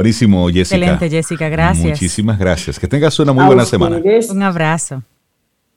[0.00, 0.76] Buenísimo, Jessica.
[0.76, 1.90] Excelente, Jessica, gracias.
[1.90, 2.78] Muchísimas gracias.
[2.78, 4.00] Que tengas una muy buena semana.
[4.30, 5.02] Un abrazo.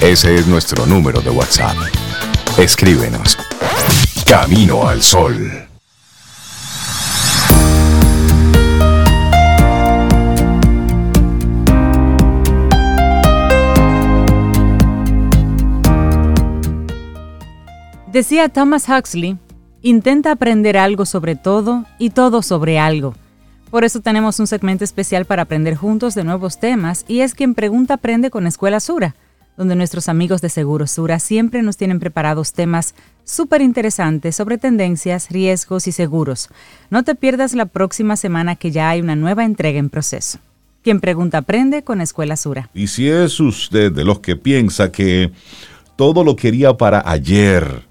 [0.00, 1.76] Ese es nuestro número de WhatsApp.
[2.58, 3.38] Escríbenos.
[4.26, 5.69] Camino al Sol.
[18.12, 19.38] Decía Thomas Huxley,
[19.82, 23.14] intenta aprender algo sobre todo y todo sobre algo.
[23.70, 27.54] Por eso tenemos un segmento especial para aprender juntos de nuevos temas y es quien
[27.54, 29.14] pregunta aprende con Escuela Sura
[29.60, 32.94] donde nuestros amigos de Segurosura siempre nos tienen preparados temas
[33.24, 36.48] súper interesantes sobre tendencias, riesgos y seguros.
[36.88, 40.38] No te pierdas la próxima semana que ya hay una nueva entrega en proceso.
[40.82, 42.70] Quien pregunta aprende con Escuela Sura.
[42.72, 45.30] Y si es usted de los que piensa que
[46.00, 47.82] todo lo quería para ayer,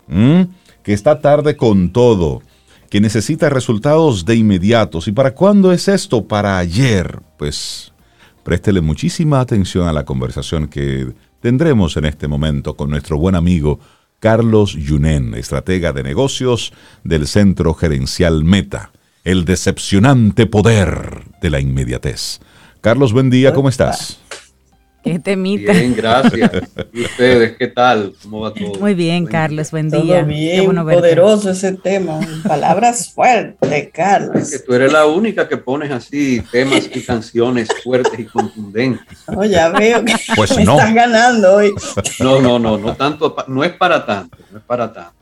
[0.82, 2.42] que está tarde con todo,
[2.90, 6.28] que necesita resultados de inmediatos, ¿y para cuándo es esto?
[6.28, 7.20] Para ayer.
[7.38, 7.94] Pues
[8.44, 13.80] préstele muchísima atención a la conversación que tendremos en este momento con nuestro buen amigo
[14.18, 18.90] Carlos Yunen, estratega de negocios del Centro Gerencial Meta,
[19.24, 22.40] el decepcionante poder de la inmediatez.
[22.82, 24.20] Carlos, buen día, ¿cómo estás?
[25.12, 25.72] Qué temita.
[25.72, 26.52] Bien, gracias.
[26.94, 28.14] ¿Y ustedes qué tal?
[28.22, 28.76] ¿Cómo va todo?
[28.80, 30.20] Muy bien, Carlos, buen día.
[30.20, 32.20] Todo bien, poderoso ese tema.
[32.48, 34.52] Palabras fuertes, Carlos.
[34.52, 39.18] que tú eres la única que pones así temas y canciones fuertes y contundentes.
[39.28, 40.78] No, ya veo que pues me no.
[40.78, 41.74] estás ganando hoy.
[42.20, 45.14] No, no, no, no tanto, no es para tanto, no es para tanto.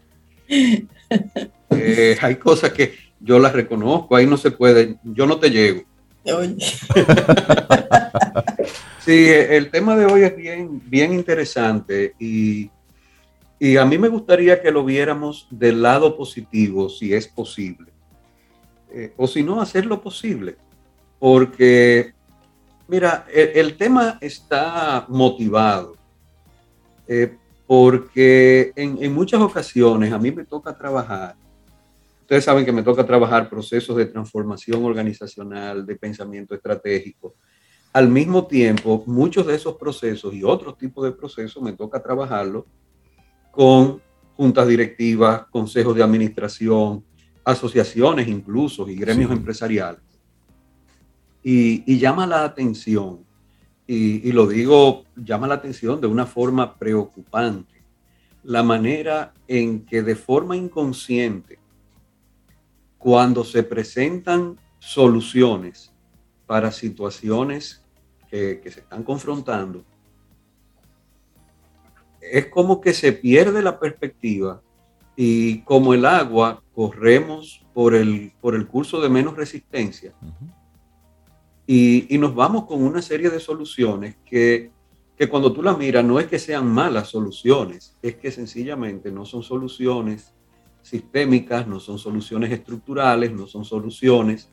[1.70, 5.84] Eh, hay cosas que yo las reconozco, ahí no se puede, yo no te llego.
[9.00, 12.70] Sí, el tema de hoy es bien, bien interesante y,
[13.58, 17.92] y a mí me gustaría que lo viéramos del lado positivo, si es posible.
[18.92, 20.58] Eh, o si no, hacer lo posible.
[21.20, 22.14] Porque,
[22.88, 25.96] mira, el, el tema está motivado.
[27.08, 27.38] eh,
[27.68, 31.36] porque en muchas ocasiones a mí me toca trabajar.
[32.28, 37.36] Ustedes saben que me toca trabajar procesos de transformación organizacional, de pensamiento estratégico
[37.94, 42.68] al mismo tiempo, muchos de esos procesos y otros tipos de procesos me toca trabajarlo
[43.50, 44.02] con
[44.36, 47.04] juntas directivas, consejos de administración,
[47.44, 49.38] asociaciones incluso y gremios Sí.
[49.38, 50.02] empresariales.
[51.42, 53.26] Y, y llama la atención,
[53.88, 57.82] y, y lo digo, llama la atención de una forma preocupante,
[58.44, 61.57] la manera en que de forma inconsciente,
[63.08, 65.94] cuando se presentan soluciones
[66.46, 67.82] para situaciones
[68.30, 69.86] que, que se están confrontando,
[72.20, 74.62] es como que se pierde la perspectiva
[75.16, 80.14] y como el agua corremos por el, por el curso de menos resistencia.
[81.66, 84.70] Y, y nos vamos con una serie de soluciones que,
[85.18, 89.24] que cuando tú las miras no es que sean malas soluciones, es que sencillamente no
[89.24, 90.34] son soluciones
[90.88, 94.50] sistémicas, no son soluciones estructurales, no son soluciones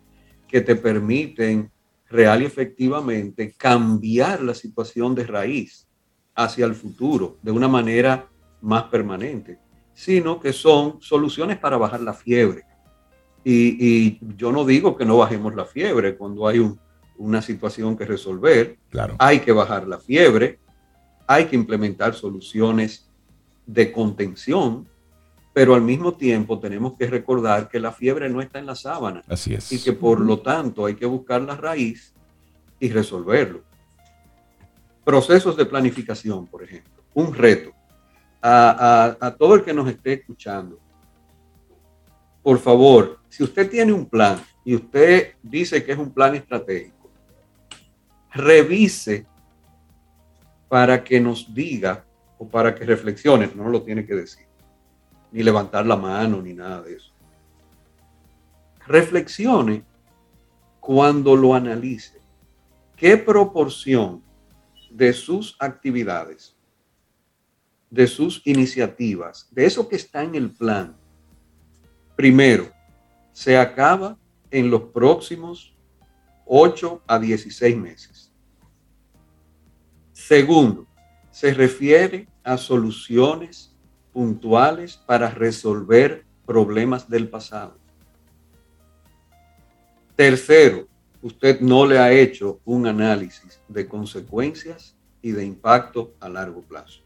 [0.49, 1.71] que te permiten
[2.09, 5.89] real y efectivamente cambiar la situación de raíz
[6.35, 8.29] hacia el futuro de una manera
[8.61, 9.59] más permanente,
[9.95, 12.63] sino que son soluciones para bajar la fiebre.
[13.45, 16.79] Y, y yo no digo que no bajemos la fiebre cuando hay un-
[17.17, 19.15] una situación que resolver, Claro.
[19.19, 20.59] hay que bajar la fiebre,
[21.29, 23.09] hay que implementar soluciones
[23.67, 24.89] de contención,
[25.55, 29.23] pero al mismo tiempo tenemos que recordar que la fiebre no está en la sábana
[29.29, 29.71] Así es.
[29.73, 32.13] y que por lo tanto hay que buscar la raíz
[32.81, 33.63] y resolverlo.
[35.05, 37.71] Procesos de planificación, por ejemplo, un reto.
[38.43, 40.79] A, a- a todo el que nos esté escuchando,
[42.43, 47.09] por favor, si usted tiene un plan y usted dice que es un plan estratégico,
[48.33, 49.27] revise
[50.69, 52.05] para que nos diga
[52.39, 54.45] o para que reflexione, no lo tiene que decir,
[55.35, 57.13] ni levantar la mano, ni nada de eso.
[58.87, 59.83] Reflexione
[60.79, 62.21] cuando lo analice.
[62.95, 64.23] ¿Qué proporción
[64.93, 66.55] de sus actividades,
[67.91, 70.97] de sus iniciativas, de eso que está en el plan,
[72.15, 72.71] primero,
[73.33, 74.17] se acaba
[74.53, 75.75] en los próximos
[76.47, 78.33] 8 a 16 meses?
[80.13, 80.87] Segundo,
[81.33, 83.74] se refiere a soluciones
[84.15, 87.77] puntuales para resolver problemas del pasado.
[90.17, 90.87] Tercero,
[91.21, 97.03] usted no le ha hecho un análisis de consecuencias y de impacto a largo plazo.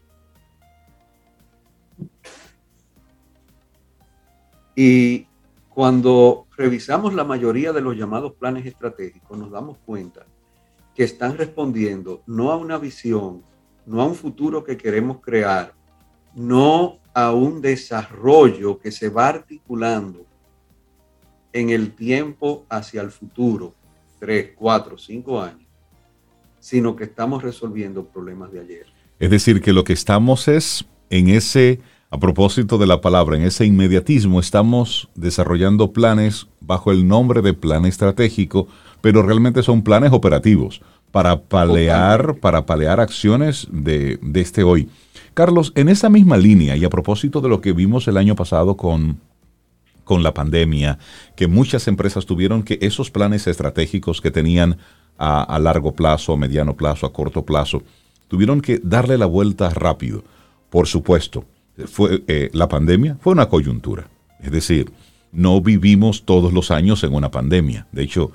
[4.75, 5.27] Y
[5.69, 10.25] cuando revisamos la mayoría de los llamados planes estratégicos, nos damos cuenta
[10.93, 13.43] que están respondiendo no a una visión,
[13.85, 15.73] no a un futuro que queremos crear,
[16.35, 20.25] no a un desarrollo que se va articulando
[21.51, 23.73] en el tiempo hacia el futuro,
[24.19, 25.67] tres, cuatro, cinco años,
[26.59, 28.85] sino que estamos resolviendo problemas de ayer.
[29.19, 33.43] Es decir, que lo que estamos es en ese, a propósito de la palabra, en
[33.43, 38.67] ese inmediatismo, estamos desarrollando planes bajo el nombre de plan estratégico,
[39.01, 40.81] pero realmente son planes operativos.
[41.11, 44.89] Para palear, para palear acciones de, de este hoy.
[45.33, 48.75] Carlos, en esa misma línea y a propósito de lo que vimos el año pasado
[48.75, 49.19] con,
[50.03, 50.99] con la pandemia,
[51.35, 54.77] que muchas empresas tuvieron que esos planes estratégicos que tenían
[55.17, 57.83] a, a largo plazo, a mediano plazo, a corto plazo,
[58.27, 60.23] tuvieron que darle la vuelta rápido.
[60.69, 61.45] Por supuesto,
[61.85, 64.07] fue, eh, la pandemia fue una coyuntura.
[64.41, 64.91] Es decir,
[65.31, 67.87] no vivimos todos los años en una pandemia.
[67.91, 68.31] De hecho,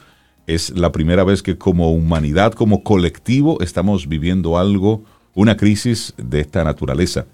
[0.47, 5.03] es la primera vez que como humanidad, como colectivo, estamos viviendo algo,
[5.35, 7.27] una crisis de esta naturaleza.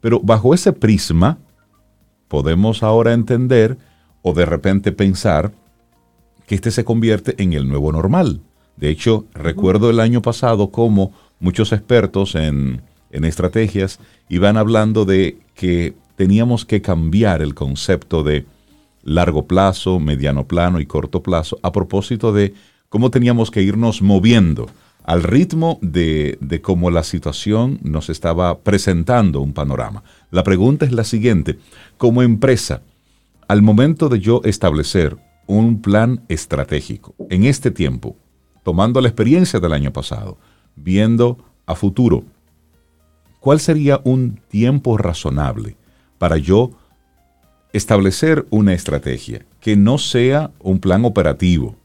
[0.00, 1.38] Pero bajo ese prisma,
[2.28, 3.78] podemos ahora entender
[4.22, 5.52] o de repente pensar
[6.46, 8.40] que este se convierte en el nuevo normal.
[8.76, 13.98] De hecho, recuerdo el año pasado cómo muchos expertos en, en estrategias
[14.28, 18.46] iban hablando de que teníamos que cambiar el concepto de
[19.08, 22.54] largo plazo, mediano plano y corto plazo a propósito de
[22.88, 24.68] cómo teníamos que irnos moviendo
[25.04, 30.02] al ritmo de, de cómo la situación nos estaba presentando un panorama.
[30.30, 31.58] La pregunta es la siguiente,
[31.96, 32.82] como empresa,
[33.48, 38.16] al momento de yo establecer un plan estratégico en este tiempo,
[38.62, 40.36] tomando la experiencia del año pasado,
[40.76, 42.24] viendo a futuro,
[43.40, 45.76] ¿cuál sería un tiempo razonable
[46.18, 46.72] para yo
[47.72, 51.76] establecer una estrategia que no sea un plan operativo?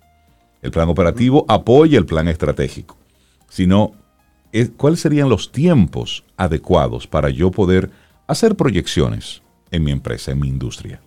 [0.61, 2.97] El plan operativo apoya el plan estratégico,
[3.49, 3.93] sino
[4.51, 7.89] eh, cuáles serían los tiempos adecuados para yo poder
[8.27, 11.01] hacer proyecciones en mi empresa, en mi industria.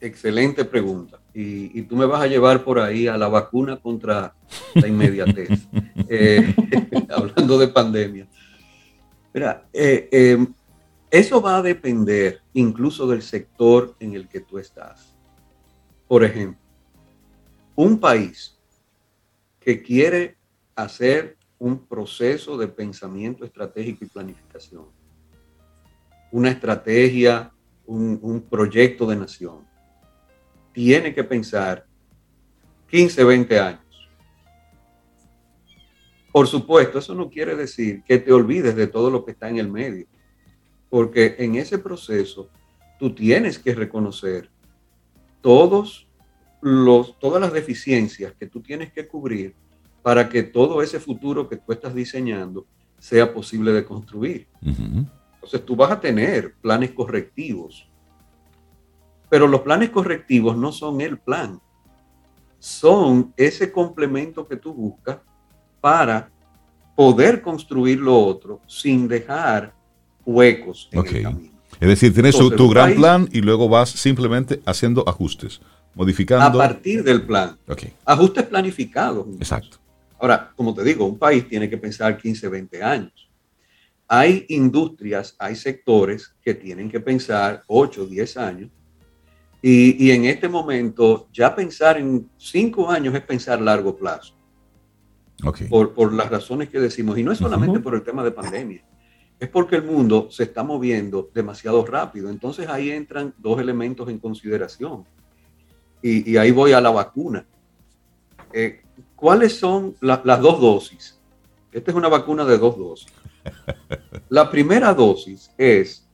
[0.00, 1.18] Excelente pregunta.
[1.34, 4.34] Y, y, tú me vas a llevar por ahí a la vacuna contra
[4.74, 5.48] la inmediatez,
[6.08, 6.54] eh,
[7.10, 8.26] hablando de pandemia.
[9.32, 10.46] Mira, eh, eh,
[11.10, 15.14] eso va a depender incluso del sector en el que tú estás.
[16.06, 16.60] Por ejemplo,
[17.74, 18.58] un país
[19.60, 20.36] que quiere
[20.74, 24.86] hacer un proceso de pensamiento estratégico y planificación,
[26.30, 27.52] una estrategia,
[27.86, 29.66] un, proyecto de nación,
[30.72, 31.86] tiene que pensar
[32.90, 34.10] 15, 20 años.
[36.30, 39.58] Por supuesto, eso no quiere decir que te olvides de todo lo que está en
[39.58, 40.06] el medio,
[40.90, 42.48] porque en ese proceso
[42.98, 44.50] tú tienes que reconocer
[45.40, 46.08] todos
[46.60, 49.54] los, todas las deficiencias que tú tienes que cubrir
[50.02, 52.66] para que todo ese futuro que tú estás diseñando
[52.98, 54.48] sea posible de construir.
[54.62, 55.10] Uh -huh.
[55.34, 57.88] Entonces tú vas a tener planes correctivos,
[59.28, 61.60] pero los planes correctivos no son el plan,
[62.58, 65.18] son ese complemento que tú buscas
[65.80, 66.30] para
[66.96, 69.72] poder construir lo otro sin dejar
[70.28, 71.16] huecos en okay.
[71.16, 71.50] el camino.
[71.80, 75.60] Es decir, tienes Entonces, tu gran país, plan y luego vas simplemente haciendo ajustes,
[75.94, 76.44] modificando.
[76.44, 77.56] A partir del plan.
[77.66, 77.92] Okay.
[78.04, 79.26] Ajustes planificados.
[79.38, 79.78] Exacto.
[80.18, 83.30] Ahora, como te digo, un país tiene que pensar 15, 20 años.
[84.08, 88.70] Hay industrias, hay sectores que tienen que pensar 8, 10 años.
[89.62, 94.34] Y, y en este momento, ya pensar en 5 años es pensar largo plazo.
[95.44, 95.68] Okay.
[95.68, 97.16] Por, por, las razones que decimos.
[97.16, 97.84] Y no es solamente uh -huh.
[97.84, 98.82] por el tema de pandemia,
[99.40, 102.30] es porque el mundo se está moviendo demasiado rápido.
[102.30, 105.04] Entonces ahí entran dos elementos en consideración.
[106.02, 107.46] Y, y ahí voy a la vacuna.
[108.52, 108.82] Eh,
[109.14, 111.18] ¿Cuáles son la, las dos dosis?
[111.72, 113.12] Esta es una vacuna de dos dosis.
[114.28, 116.06] La primera dosis es,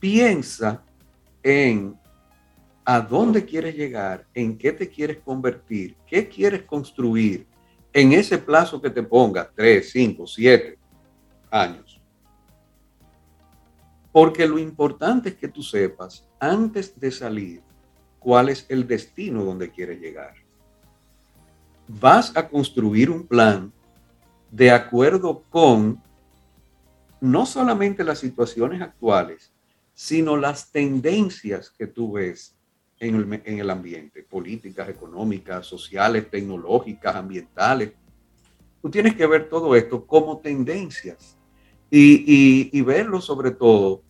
[0.00, 0.82] piensa
[1.42, 1.96] en
[2.84, 7.46] a dónde quieres llegar, en qué te quieres convertir, qué quieres construir,
[7.92, 10.78] en ese plazo que te ponga, 3, 5, 7
[11.50, 11.87] años.
[14.20, 17.62] Porque lo importante es que tú sepas, antes de salir,
[18.18, 20.34] cuál es el destino donde quieres llegar.
[21.86, 23.72] Vas a construir un plan
[24.50, 26.02] de acuerdo con
[27.20, 29.52] no solamente las situaciones actuales,
[29.94, 32.56] sino las tendencias que tú ves
[32.98, 37.92] en el, en el, ambiente, políticas, económicas, sociales, tecnológicas, ambientales.
[38.82, 41.38] Tú tienes que ver todo esto como tendencias
[41.88, 44.07] y, y, y verlo sobre todo,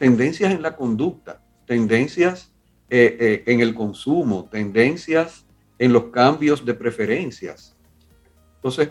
[0.00, 2.50] tendencias en la conducta, tendencias
[2.88, 5.44] eh, eh, en el consumo, tendencias
[5.78, 7.76] en los cambios de preferencias.
[8.56, 8.88] Entonces,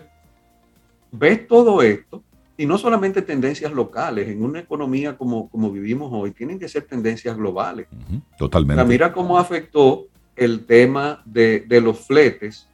[1.12, 2.24] ves todo esto
[2.56, 6.84] y no solamente tendencias locales, en una economía como, como vivimos hoy, tienen que ser
[6.84, 7.88] tendencias globales.
[7.92, 8.80] Uh -huh, totalmente.
[8.80, 10.06] O sea, mira cómo afectó
[10.36, 12.68] el tema de, de, los fletes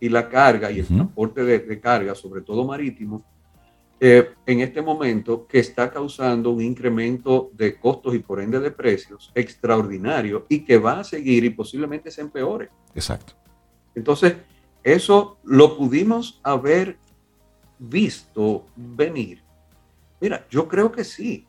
[0.00, 0.96] y la carga y el uh -huh.
[0.96, 3.22] transporte de, de, carga, sobre todo marítimo,
[4.02, 8.70] eh, en este momento que está causando un incremento de costos y por ende de
[8.70, 12.70] precios extraordinario y que va a seguir y posiblemente se empeore.
[12.94, 13.34] Exacto.
[13.94, 14.36] Entonces,
[14.82, 16.96] eso lo pudimos haber
[17.78, 19.42] visto venir.
[20.18, 21.46] Mira, yo creo que sí,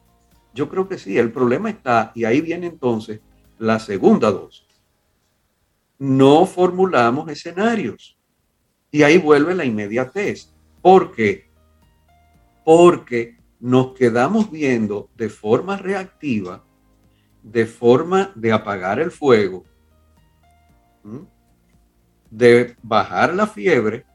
[0.54, 1.18] yo creo que sí.
[1.18, 3.22] El problema está, y ahí viene entonces
[3.60, 4.68] la segunda dosis.
[5.97, 8.18] No formulamos escenarios.
[8.91, 10.52] Y ahí vuelve la inmediatez.
[10.82, 11.51] ¿Por qué?
[12.64, 16.64] Porque nos quedamos viendo de forma reactiva,
[17.43, 19.64] de forma de apagar el fuego,
[22.30, 24.05] de bajar la fiebre,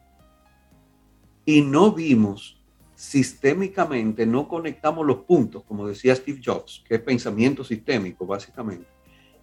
[1.45, 2.61] y no vimos
[2.97, 8.87] sistémicamente, no conectamos los puntos, como decía Steve Jobs, que es pensamiento sistémico, básicamente.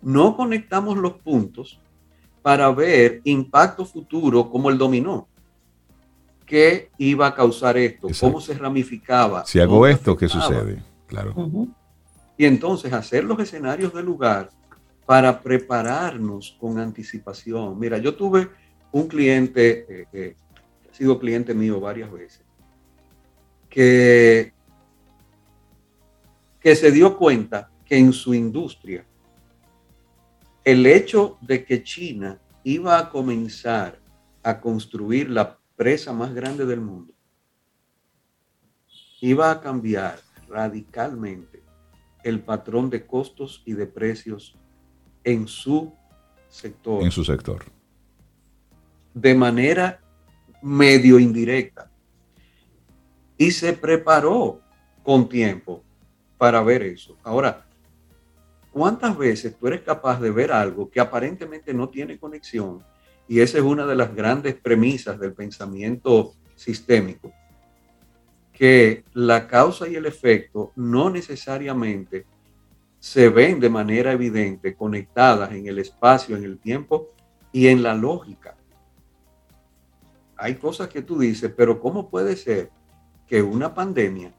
[0.01, 1.79] No conectamos los puntos
[2.41, 5.29] para ver impacto futuro como el dominó.
[6.53, 8.09] ¿Qué iba a causar esto?
[8.19, 9.43] ¿Cómo se ramificaba?
[9.43, 10.83] Si hago esto, ¿qué sucede?
[11.07, 11.33] Claro.
[12.37, 14.51] Y entonces hacer los escenarios del lugar
[15.03, 17.79] para prepararnos con anticipación.
[17.79, 18.49] Mira, yo tuve
[18.91, 20.35] un cliente, eh, eh,
[20.91, 22.43] ha sido cliente mío varias veces,
[23.67, 24.53] que,
[26.59, 29.03] que se dio cuenta que en su industria
[30.63, 33.97] el hecho de que China iba a comenzar
[34.43, 37.13] a construir la presa más grande del mundo
[39.23, 40.19] iba a cambiar
[40.49, 41.63] radicalmente
[42.23, 44.57] el patrón de costos y de precios
[45.23, 45.93] en su
[46.49, 47.01] sector.
[47.01, 47.63] En su sector.
[49.13, 50.01] De manera
[50.61, 51.89] medio indirecta.
[53.37, 54.59] Y se preparó
[55.03, 55.81] con tiempo
[56.37, 57.17] para ver eso.
[57.23, 57.65] Ahora,
[58.71, 62.83] ¿cuántas veces tú eres capaz de ver algo que aparentemente no tiene conexión?
[63.27, 67.31] Y esa es una de las grandes premisas del pensamiento sistémico,
[68.51, 72.25] que la causa y el efecto no necesariamente
[72.99, 77.07] se ven de manera evidente conectadas en el espacio, en el tiempo
[77.51, 78.55] y en la lógica.
[80.37, 82.69] Hay cosas que tú dices, pero ¿cómo puede ser
[83.27, 84.33] que una pandemia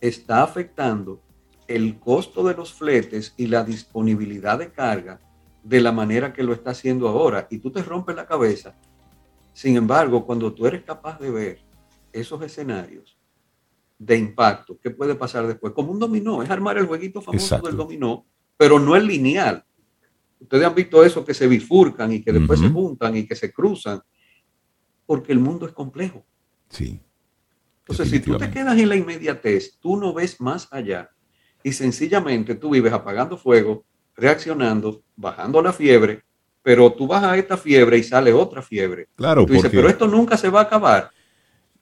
[0.00, 1.20] está afectando
[1.68, 5.20] el costo de los fletes y la disponibilidad de carga
[5.62, 7.46] de la manera que lo está haciendo ahora?
[7.50, 8.76] Y tú te rompes la cabeza.
[9.52, 11.60] Sin embargo, cuando tú eres capaz de ver
[12.12, 13.18] esos escenarios
[13.98, 15.72] de impacto, ¿qué puede pasar después?
[15.72, 19.64] Como un dominó, es armar el jueguito famoso del dominó, pero no es lineal.
[20.40, 23.52] Ustedes han visto eso que se bifurcan y que después se juntan y que se
[23.52, 24.00] cruzan
[25.04, 26.24] porque el mundo es complejo.
[26.68, 27.00] Sí.
[27.80, 31.10] Entonces, si tú te quedas en la inmediatez, tú no ves más allá
[31.62, 33.84] y sencillamente tú vives apagando fuego,
[34.20, 36.22] reaccionando, bajando la fiebre,
[36.62, 39.08] pero tú a esta fiebre y sale otra fiebre.
[39.16, 41.10] Claro, tú dices, pero esto nunca se va a acabar.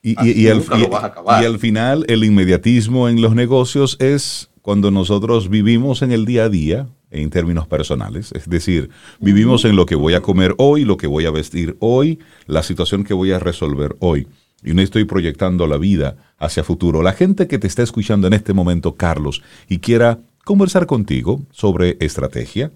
[0.01, 6.03] Y, y, al, y, al, final el inmediatismo en los negocios es cuando nosotros vivimos
[6.03, 8.31] en el día a día en términos personales.
[8.33, 11.77] Es decir, vivimos en lo que voy a comer hoy, lo que voy a vestir
[11.81, 14.29] hoy, la situación que voy a resolver hoy.
[14.63, 17.03] Y no estoy proyectando la vida hacia futuro.
[17.03, 21.99] La gente que te está escuchando en este momento, Carlos, y quiera conversar contigo sobre
[22.01, 22.73] estrategia,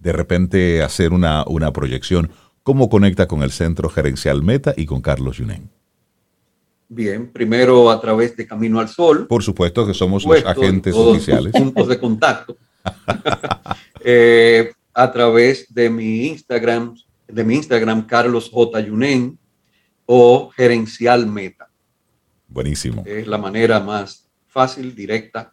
[0.00, 2.30] de repente hacer una, una proyección,
[2.62, 5.70] ¿cómo conecta con el Centro Gerencial Meta y con Carlos Yunen?
[6.90, 9.26] Bien, primero a través de Camino al Sol.
[9.26, 11.54] Por supuesto que somos los agentes oficiales.
[11.54, 12.56] Puntos de contacto.
[14.10, 16.94] Eh, a través de mi Instagram,
[17.26, 18.80] de mi Instagram, Carlos J.
[18.80, 19.36] Yunen
[20.06, 21.68] o Gerencial Meta.
[22.46, 23.02] Buenísimo.
[23.04, 25.52] Es la manera más fácil, directa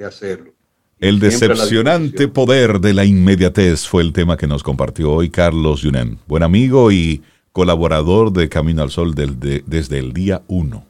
[0.00, 0.52] de hacerlo.
[0.98, 6.18] el decepcionante poder de la inmediatez fue el tema que nos compartió hoy Carlos Yunen,
[6.26, 7.22] buen amigo y
[7.52, 10.86] colaborador de Camino al Sol desde el día 1.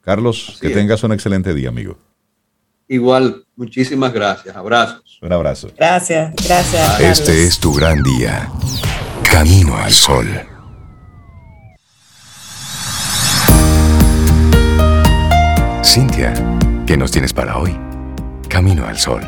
[0.00, 1.98] Carlos, que tengas un excelente día, amigo.
[2.88, 4.56] Igual, muchísimas gracias.
[4.56, 5.18] Abrazos.
[5.22, 5.70] Un abrazo.
[5.76, 7.00] Gracias, gracias.
[7.00, 8.50] Este es tu gran día.
[9.22, 10.26] Camino al sol.
[15.84, 16.32] Cintia,
[16.86, 17.87] ¿qué nos tienes para hoy?
[18.58, 19.22] Camino al sol.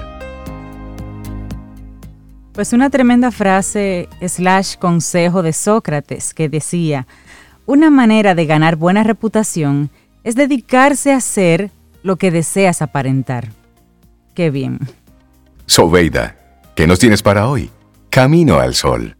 [2.53, 7.07] Pues una tremenda frase slash consejo de Sócrates que decía,
[7.64, 9.91] una manera de ganar buena reputación
[10.24, 11.70] es dedicarse a hacer
[12.03, 13.51] lo que deseas aparentar.
[14.35, 14.81] Qué bien.
[15.64, 16.37] Sobeida,
[16.74, 17.70] ¿qué nos tienes para hoy?
[18.11, 19.14] Camino al sol.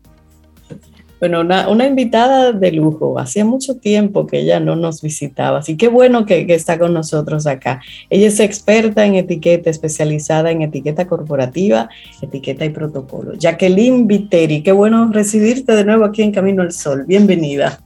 [1.21, 3.19] Bueno, una, invitada de lujo.
[3.19, 7.47] Hacía mucho tiempo que ella no nos visitaba, así que bueno que, está con nosotros
[7.47, 7.83] acá.
[8.09, 11.91] Ella es experta en etiqueta, especializada en etiqueta corporativa,
[12.23, 13.35] etiqueta y protocolo.
[13.35, 17.05] Jacqueline Viteri, qué bueno recibirte de nuevo aquí en Camino al Sol.
[17.07, 17.79] Bienvenida.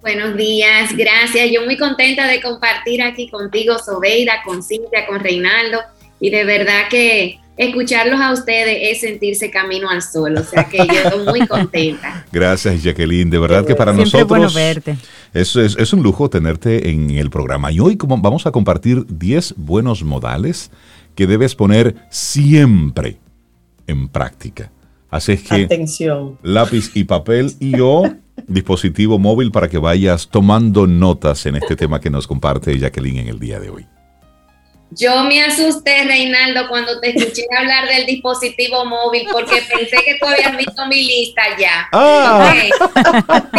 [0.00, 1.50] Buenos días, gracias.
[1.50, 5.80] Yo muy contenta de compartir aquí contigo, Sobeida, con Cintia, con Reinaldo.
[6.18, 10.36] Y de verdad que escucharlos a ustedes es sentirse camino al sol.
[10.36, 12.24] O sea que yo estoy muy contenta.
[12.32, 13.30] Gracias, Jacqueline.
[13.30, 14.96] De verdad que para Siempre nosotros bueno verte.
[15.32, 17.70] es, es, es un lujo tenerte en el programa.
[17.72, 20.70] Y hoy como vamos a compartir 10 buenos modales
[21.14, 23.18] que debes poner siempre
[23.86, 24.70] en práctica.
[25.10, 26.38] Así es que Atención.
[26.42, 28.02] lápiz y papel y o
[28.48, 33.28] dispositivo móvil para que vayas tomando notas en este tema que nos comparte Jacqueline en
[33.28, 33.86] el día de hoy.
[34.96, 40.26] Yo me asusté, Reinaldo, cuando te escuché hablar del dispositivo móvil, porque pensé que tú
[40.26, 41.88] habías visto mi lista ya.
[41.92, 42.54] Ah.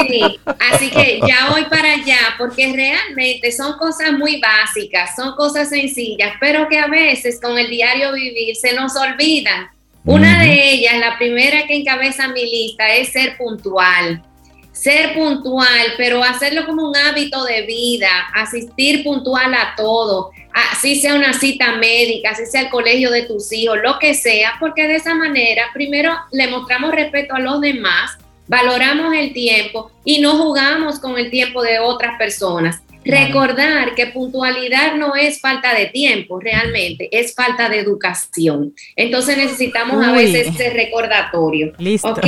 [0.08, 0.40] Sí,
[0.72, 6.34] así que ya voy para allá, porque realmente son cosas muy básicas, son cosas sencillas,
[6.40, 9.70] pero que a veces con el diario vivir se nos olvidan.
[10.06, 14.22] Una de ellas, la primera que encabeza mi lista, es ser puntual.
[14.76, 21.16] Ser puntual, pero hacerlo como un hábito de vida, asistir puntual a todo, así sea
[21.16, 24.96] una cita médica, así sea el colegio de tus hijos, lo que sea, porque de
[24.96, 28.18] esa manera, primero, le mostramos respeto a los demás,
[28.48, 32.82] valoramos el tiempo y no jugamos con el tiempo de otras personas.
[33.06, 38.74] Recordar que puntualidad no es falta de tiempo, realmente, es falta de educación.
[38.96, 41.74] Entonces necesitamos a veces ese recordatorio.
[41.78, 42.10] Listo.
[42.10, 42.26] Ok,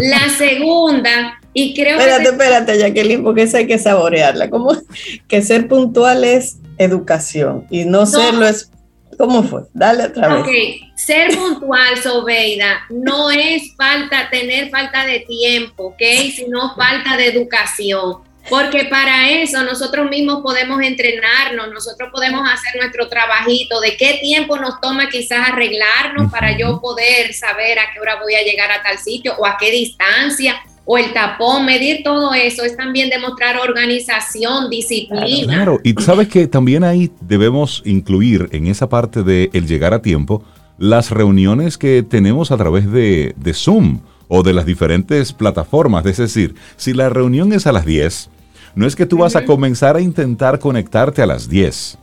[0.00, 2.28] la segunda, y creo Espérate, que...
[2.30, 4.50] espérate, Jacqueline, porque esa hay que saborearla.
[4.50, 4.76] ¿Cómo
[5.28, 8.70] que ser puntual es educación y no, serlo es.
[9.18, 9.62] ¿Cómo fue?
[9.74, 10.42] Dale otra vez.
[10.42, 16.02] Ok, ser puntual, Sobeida, no es falta, tener falta de tiempo, ¿ok?
[16.36, 18.18] Sino falta de educación.
[18.48, 24.56] Porque para eso nosotros mismos podemos entrenarnos, nosotros podemos hacer nuestro trabajito, de qué tiempo
[24.56, 28.82] nos toma quizás arreglarnos para yo poder saber a qué hora voy a llegar a
[28.82, 33.58] tal sitio o a qué distancia o el tapón, medir todo eso es también demostrar
[33.58, 35.52] organización, disciplina.
[35.52, 40.00] Claro, y sabes que también ahí debemos incluir en esa parte de el llegar a
[40.00, 40.42] tiempo
[40.78, 46.06] las reuniones que tenemos a través de, de Zoom o de las diferentes plataformas.
[46.06, 48.30] Es decir, si la reunión es a las 10,
[48.74, 51.98] no es que tú vas a comenzar a intentar conectarte a las 10.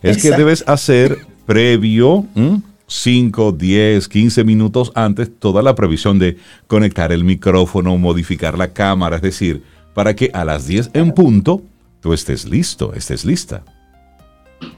[0.00, 2.62] Es que debes hacer previo, ¿m?
[2.90, 6.36] 5, 10, 15 minutos antes toda la previsión de
[6.66, 9.62] conectar el micrófono, modificar la cámara, es decir,
[9.94, 11.62] para que a las 10 en punto
[12.00, 13.62] tú estés listo, estés lista.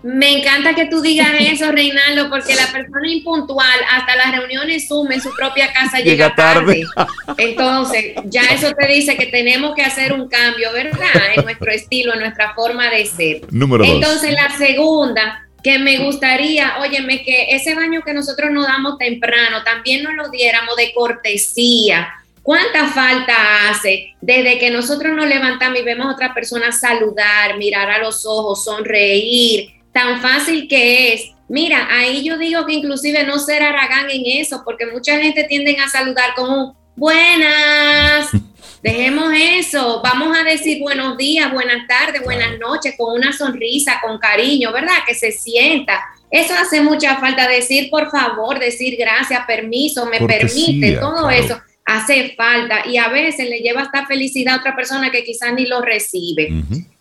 [0.03, 5.11] Me encanta que tú digas eso, Reinaldo, porque la persona impuntual hasta las reuniones Zoom
[5.11, 6.85] en su propia casa llega, Llega tarde.
[6.95, 7.11] tarde.
[7.39, 11.09] Entonces, ya eso te dice que tenemos que hacer un cambio, ¿verdad?
[11.35, 13.41] En nuestro estilo, en nuestra forma de ser.
[13.51, 13.95] Número dos.
[13.95, 19.63] Entonces, la segunda, que me gustaría, óyeme, que ese baño que nosotros nos damos temprano,
[19.63, 22.09] también nos lo diéramos de cortesía.
[22.43, 27.89] ¿Cuánta falta hace desde que nosotros nos levantamos y vemos a otra persona saludar, mirar
[27.89, 29.71] a los ojos, sonreír?
[29.93, 31.31] Tan fácil que es.
[31.49, 35.77] Mira, ahí yo digo que inclusive no ser aragán en eso, porque mucha gente tiende
[35.79, 38.31] a saludar con un buenas.
[38.83, 40.01] Dejemos eso.
[40.03, 44.97] Vamos a decir buenos días, buenas tardes, buenas noches, con una sonrisa, con cariño, ¿verdad?
[45.07, 46.03] Que se sienta.
[46.31, 47.47] Eso hace mucha falta.
[47.47, 51.31] Decir por favor, decir gracias, permiso, me Cortesía, permite, todo claro.
[51.31, 55.53] eso hace falta y a veces le lleva hasta felicidad a otra persona que quizás
[55.53, 56.53] ni lo recibe.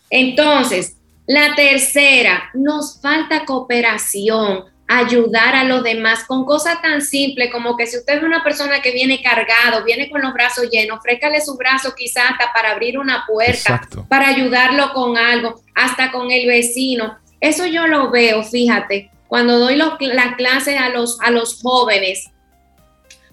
[0.10, 4.66] Entonces, la tercera, nos falta cooperación,
[4.98, 8.82] ayudar a los demás con cosas tan simples como que si usted es una persona
[8.82, 13.00] que viene cargado, viene con los brazos llenos, ofrécale su brazo quizás hasta para abrir
[13.00, 14.06] una puerta, Exacto.
[14.10, 17.18] para ayudarlo con algo, hasta con el vecino.
[17.40, 22.30] Eso yo lo veo, fíjate, cuando doy los- las clases a los, a los jóvenes,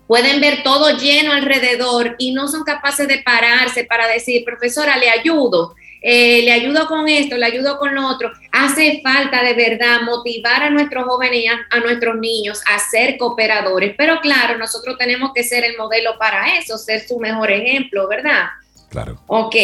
[0.07, 5.11] pueden ver todo lleno alrededor y no son capaces de pararse para decir, profesora, le
[5.11, 8.31] ayudo, eh, le ayudo con esto, le ayudo con lo otro.
[8.53, 13.17] Hace falta de verdad motivar a nuestros jóvenes y a, a nuestros niños a ser
[13.19, 18.09] cooperadores, pero claro, nosotros tenemos que ser el modelo para eso, ser su mejor ejemplo,
[18.09, 18.47] ¿verdad?
[18.91, 19.21] Claro.
[19.27, 19.55] Ok,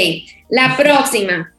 [0.51, 1.53] la próxima.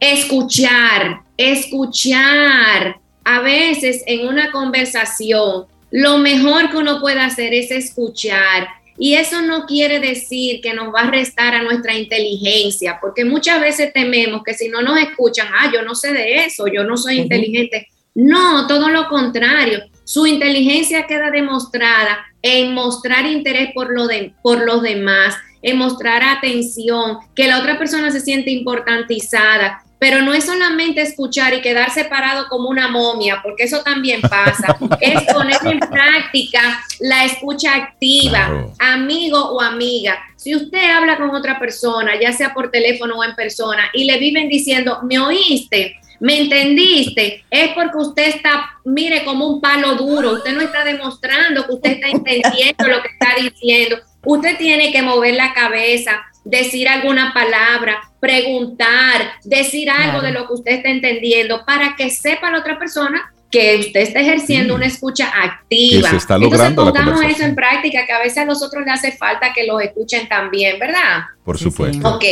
[0.00, 2.96] Escuchar, escuchar.
[3.24, 8.68] A veces en una conversación, lo mejor que uno puede hacer es escuchar.
[8.98, 13.60] Y eso no quiere decir que nos va a restar a nuestra inteligencia, porque muchas
[13.60, 16.96] veces tememos que si no nos escuchan, ah, yo no sé de eso, yo no
[16.96, 17.88] soy inteligente.
[18.14, 19.80] No, todo lo contrario.
[20.02, 26.24] Su inteligencia queda demostrada en mostrar interés por, lo de, por los demás, en mostrar
[26.24, 29.84] atención, que la otra persona se siente importantizada.
[29.98, 34.76] Pero no es solamente escuchar y quedar separado como una momia, porque eso también pasa.
[35.00, 38.72] es poner en práctica la escucha activa, Claro.
[38.78, 40.18] amigo o amiga.
[40.36, 44.18] Si usted habla con otra persona, ya sea por teléfono o en persona, y le
[44.18, 45.96] viven diciendo, ¿me oíste?
[46.20, 47.44] ¿Me entendiste?
[47.50, 50.32] Es porque usted está, mire, como un palo duro.
[50.32, 53.98] Usted no está demostrando que usted está entendiendo lo que está diciendo.
[54.24, 60.54] Usted tiene que mover la cabeza, decir alguna palabra, preguntar, decir algo de lo que
[60.54, 65.30] usted está entendiendo para que sepa la otra persona que usted está ejerciendo una escucha
[65.34, 66.10] activa.
[66.10, 69.52] está logrando Entonces pongamos eso en práctica, que a veces a nosotros le hace falta
[69.52, 71.24] que los escuchen también, ¿verdad?
[71.44, 72.06] Por supuesto.
[72.08, 72.24] Ok.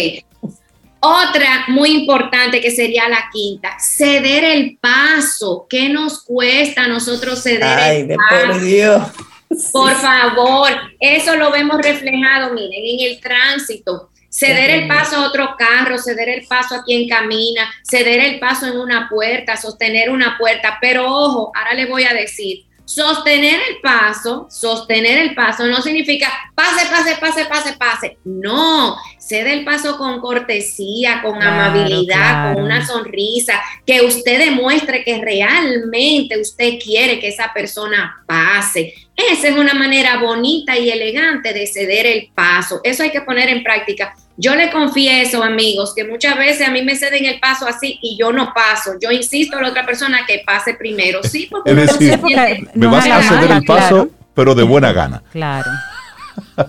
[1.01, 5.67] Otra muy importante que sería la quinta, ceder el paso.
[5.69, 8.47] ¿Qué nos cuesta a nosotros ceder Ay, el de paso?
[8.47, 9.03] por Dios.
[9.73, 10.71] Por favor,
[11.01, 14.11] eso lo vemos reflejado, miren, en el tránsito.
[14.29, 18.67] Ceder el paso a otro carro, ceder el paso a quien camina, ceder el paso
[18.67, 20.77] en una puerta, sostener una puerta.
[20.79, 26.31] Pero ojo, ahora le voy a decir, sostener el paso, sostener el paso no significa
[26.55, 28.19] pase, pase, pase, pase, pase.
[28.25, 32.55] No, cede el paso con cortesía, con Claro, amabilidad, claro.
[32.55, 38.95] con una sonrisa, que usted demuestre que realmente usted quiere que esa persona pase.
[39.17, 42.81] Esa es una manera bonita y elegante de ceder el paso.
[42.85, 44.15] Eso hay que poner en práctica.
[44.37, 48.19] Yo le confieso, amigos, que muchas veces a mí me ceden el paso así y
[48.19, 48.93] yo no paso.
[49.01, 51.23] Yo insisto a la otra persona que pase primero.
[51.23, 54.11] Sí, porque Es decir, Me no vas a ceder el paso, claro.
[54.35, 55.23] pero de buena gana.
[55.33, 55.71] Claro.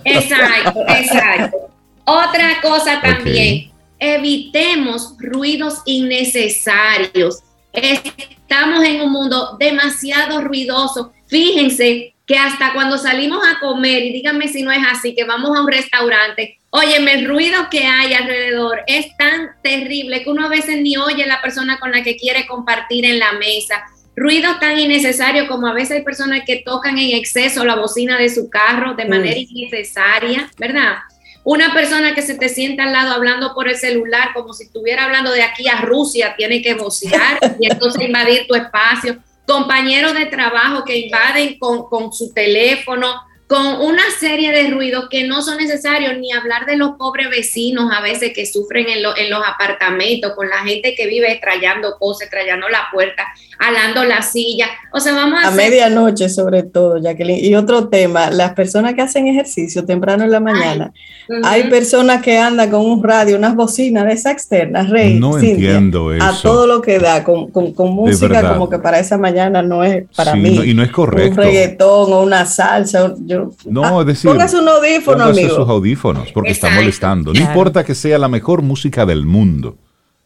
[0.04, 1.56] Exacto, exacto.
[2.04, 7.40] Otra cosa también, evitemos ruidos innecesarios.
[7.74, 11.12] Estamos en un mundo demasiado ruidoso.
[11.26, 15.56] Fíjense que hasta cuando salimos a comer, y díganme si no es así, que vamos
[15.56, 20.50] a un restaurante, óyeme, el ruido que hay alrededor es tan terrible que uno a
[20.50, 23.82] veces ni oye a la persona con la que quiere compartir en la mesa.
[24.14, 28.28] Ruidos tan innecesarios como a veces hay personas que tocan en exceso la bocina de
[28.28, 30.96] su carro de manera innecesaria, ¿verdad?
[31.44, 35.04] Una persona que se te sienta al lado hablando por el celular como si estuviera
[35.04, 39.16] hablando de aquí a Rusia, tiene que vocear y entonces invadir tu espacio.
[39.48, 45.26] Compañeros de trabajo que invaden con, con su teléfono, con una serie de ruidos que
[45.26, 49.16] no son necesarios, ni hablar de los pobres vecinos a veces que sufren en, lo-
[49.16, 53.24] en los apartamentos, con la gente que vive trayendo cosas, trayendo la puerta,
[53.58, 54.66] alando la silla.
[54.92, 57.42] O sea, vamos a, A hacer- medianoche, sobre todo, Jacqueline.
[57.42, 60.92] Y otro tema, las personas que hacen ejercicio temprano en la mañana,
[61.42, 65.14] hay personas que andan con un radio, unas bocinas de esas externas, Rey.
[65.18, 66.42] No Cintia, entiendo A eso.
[66.42, 70.04] todo lo que da, con, con, con música como que para esa mañana no es
[70.14, 70.50] para Sí, mí.
[70.56, 71.40] no- y no es correcto.
[71.40, 73.04] Un reggaetón o una salsa.
[73.06, 73.16] o-
[73.66, 75.56] No, Ah, es decir, Póngase un audífono, póngase amigo.
[75.56, 77.32] sus audífonos porque está molestando.
[77.32, 77.50] No Claro.
[77.52, 79.76] importa que sea la mejor música del mundo.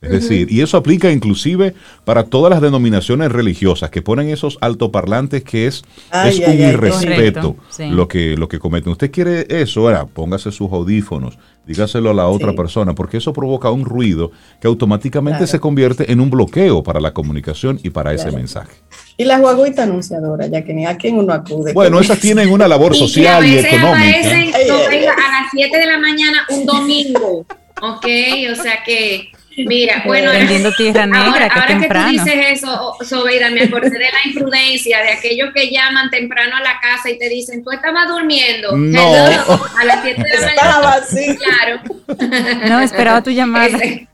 [0.03, 1.74] Es decir, y eso aplica inclusive
[2.05, 6.64] para todas las denominaciones religiosas que ponen esos altoparlantes que es, Ay, es ay, un
[6.64, 7.84] ay, irrespeto sí.
[7.88, 8.90] lo que lo que cometen.
[8.92, 12.57] Usted quiere eso, ahora póngase sus audífonos, dígaselo a la otra Sí.
[12.57, 15.46] persona, porque eso provoca un ruido que automáticamente Claro.
[15.53, 18.72] se convierte en un bloqueo para la comunicación y para ese mensaje.
[19.16, 21.72] Y las guaguitas anunciadoras, Jacqueline, ¿a quién uno acude?
[21.74, 23.88] Bueno, esas tienen una labor que social y económica.
[23.90, 27.46] aparecen no, a las 7 de la mañana un domingo.
[27.80, 28.07] Ok,
[28.53, 32.11] o sea que, mira, bueno, Vendiendo tierra negra, ahora, que ahora que tú temprano.
[32.11, 36.80] dices eso, Sobeida, me acordé de la imprudencia de aquellos que llaman temprano a la
[36.80, 38.76] casa y te dicen, tú estabas durmiendo.
[38.76, 39.14] No.
[39.16, 40.53] Hello, A las 7 de la mañana.
[40.55, 41.36] Estaba así.
[41.36, 42.68] Claro.
[42.68, 43.66] No, esperaba tu llamada.
[43.66, 44.09] Ese-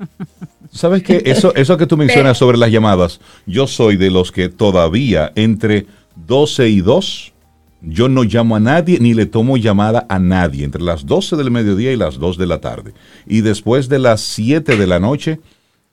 [0.71, 1.23] ¿Sabes qué?
[1.25, 5.87] Eso, eso que tú mencionas sobre las llamadas, yo soy de los que todavía entre
[6.15, 7.33] 12 y 2,
[7.81, 11.51] yo no llamo a nadie ni le tomo llamada a nadie, entre las 12 del
[11.51, 12.93] mediodía y las 2 de la tarde.
[13.27, 15.41] Y después de las 7 de la noche,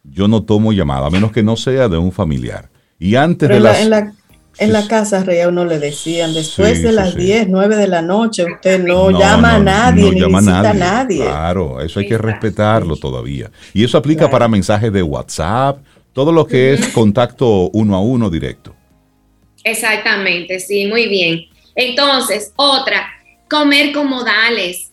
[0.03, 2.69] yo no tomo llamada, a menos que no sea de un familiar.
[2.99, 3.81] Y antes Pero de en la, las...
[3.81, 4.13] en la,
[4.57, 4.87] en la Sí.
[4.87, 7.19] casa Rey a uno le decían, después Sí, de sí, las sí.
[7.19, 10.73] 10, 9 de la noche, usted no, llama a nadie, no ni llama visita a
[10.73, 11.17] nadie.
[11.23, 13.51] Claro, eso hay que respetarlo todavía.
[13.73, 14.31] Y eso aplica Claro.
[14.31, 15.79] para mensajes de WhatsApp,
[16.13, 18.73] todo lo que es contacto uno a uno directo.
[19.63, 21.45] Exactamente, sí, muy bien.
[21.75, 23.13] Entonces, otra,
[23.49, 24.91] comer con modales.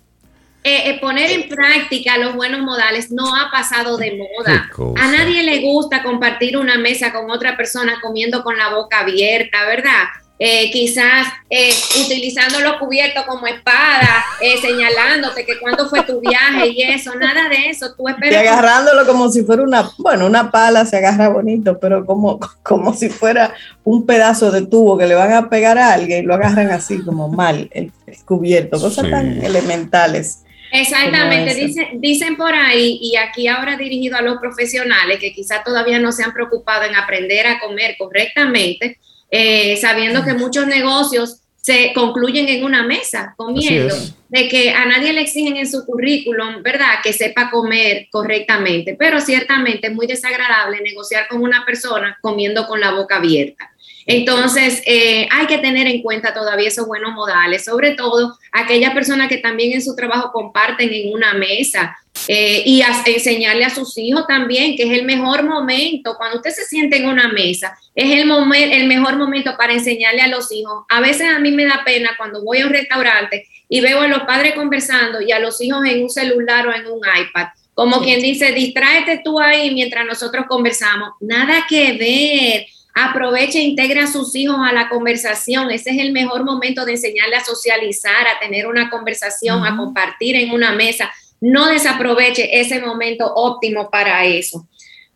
[0.65, 4.71] Eh, eh, poner en práctica los buenos modales no ha pasado de moda.
[4.97, 9.65] A nadie le gusta compartir una mesa con otra persona comiendo con la boca abierta,
[9.67, 10.05] ¿verdad?
[10.45, 11.71] Eh, quizás eh,
[12.05, 17.49] utilizando los cubiertos como espada, eh, señalándote que cuándo fue tu viaje y eso, nada
[17.49, 17.95] de eso.
[17.95, 22.41] Tú Y agarrándolo como si fuera una, bueno, una pala se agarra bonito, pero como,
[22.65, 26.27] como si fuera un pedazo de tubo que le van a pegar a alguien y
[26.27, 29.11] lo agarran así como mal, el, el cubierto, cosas Sí.
[29.13, 30.43] tan elementales.
[30.73, 36.01] Exactamente, dicen, dicen por ahí, y aquí ahora dirigido a los profesionales que quizás todavía
[36.01, 38.99] no se han preocupado en aprender a comer correctamente,
[39.33, 43.95] eh, sabiendo que muchos negocios se concluyen en una mesa comiendo,
[44.29, 49.21] de que a nadie le exigen en su currículum, ¿verdad?, que sepa comer correctamente, pero
[49.21, 53.72] ciertamente es muy desagradable negociar con una persona comiendo con la boca abierta.
[54.07, 59.29] Entonces, eh, hay que tener en cuenta todavía esos buenos modales, sobre todo aquellas personas
[59.29, 61.97] que también en su trabajo comparten en una mesa
[62.29, 66.65] eh, y enseñarle a sus hijos también que es el mejor momento, cuando usted se
[66.65, 70.85] siente en una mesa, es el, el mejor momento para enseñarle a los hijos.
[70.89, 74.09] A veces a mí me da pena cuando voy a un restaurante y veo a
[74.09, 77.49] los padres conversando y a los hijos en un celular o en un iPad.
[77.75, 81.11] Como quien dice, distráete tú ahí mientras nosotros conversamos.
[81.21, 85.71] Nada que ver Aproveche e integre a sus hijos a la conversación.
[85.71, 90.37] Ese es el mejor momento de enseñarle a socializar, a tener una conversación, a compartir
[90.37, 91.11] en una mesa.
[91.41, 94.69] No desaproveche ese momento óptimo para eso.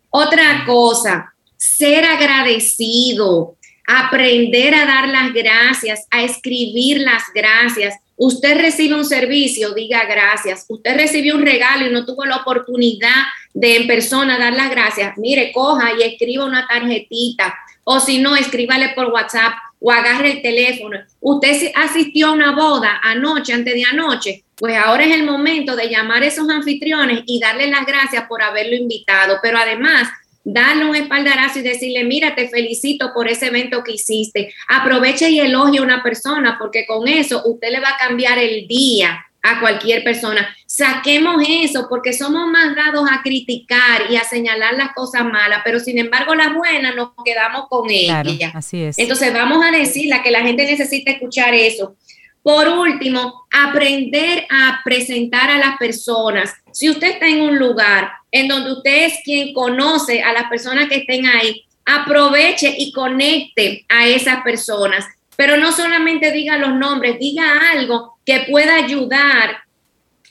[0.09, 3.55] Otra cosa, ser agradecido,
[3.87, 7.95] aprender a dar las gracias, a escribir las gracias.
[8.15, 10.65] Usted recibe un servicio, diga gracias.
[10.67, 13.23] Usted recibió un regalo y no tuvo la oportunidad
[13.57, 15.17] de en persona dar las gracias.
[15.17, 20.41] Mire, coja y escriba una tarjetita o si no, escríbale por WhatsApp o agarre el
[20.43, 20.99] teléfono.
[21.21, 25.89] Usted asistió a una boda anoche, antes de anoche, pues ahora es el momento de
[25.89, 30.07] llamar a esos anfitriones y darle las gracias por haberlo invitado, pero además
[30.43, 34.53] darle un espaldarazo y decirle, mira, te felicito por ese evento que hiciste.
[34.67, 38.67] Aproveche y elogie a una persona porque con eso usted le va a cambiar el
[38.67, 40.56] día a cualquier persona.
[40.69, 45.79] Saquemos eso porque somos más dados a criticar y a señalar las cosas malas, pero
[45.79, 48.51] sin embargo las buenas nos quedamos con ellas.
[48.53, 48.99] Así es.
[48.99, 51.95] Entonces vamos a decirle que la gente necesita escuchar eso.
[52.43, 56.53] Por último, aprender a presentar a las personas.
[56.73, 60.89] Si usted está en un lugar en donde usted es quien conoce a las personas
[60.89, 65.05] que estén ahí, aproveche y conecte a esas personas.
[65.37, 69.59] Pero no solamente diga los nombres, diga algo que pueda ayudar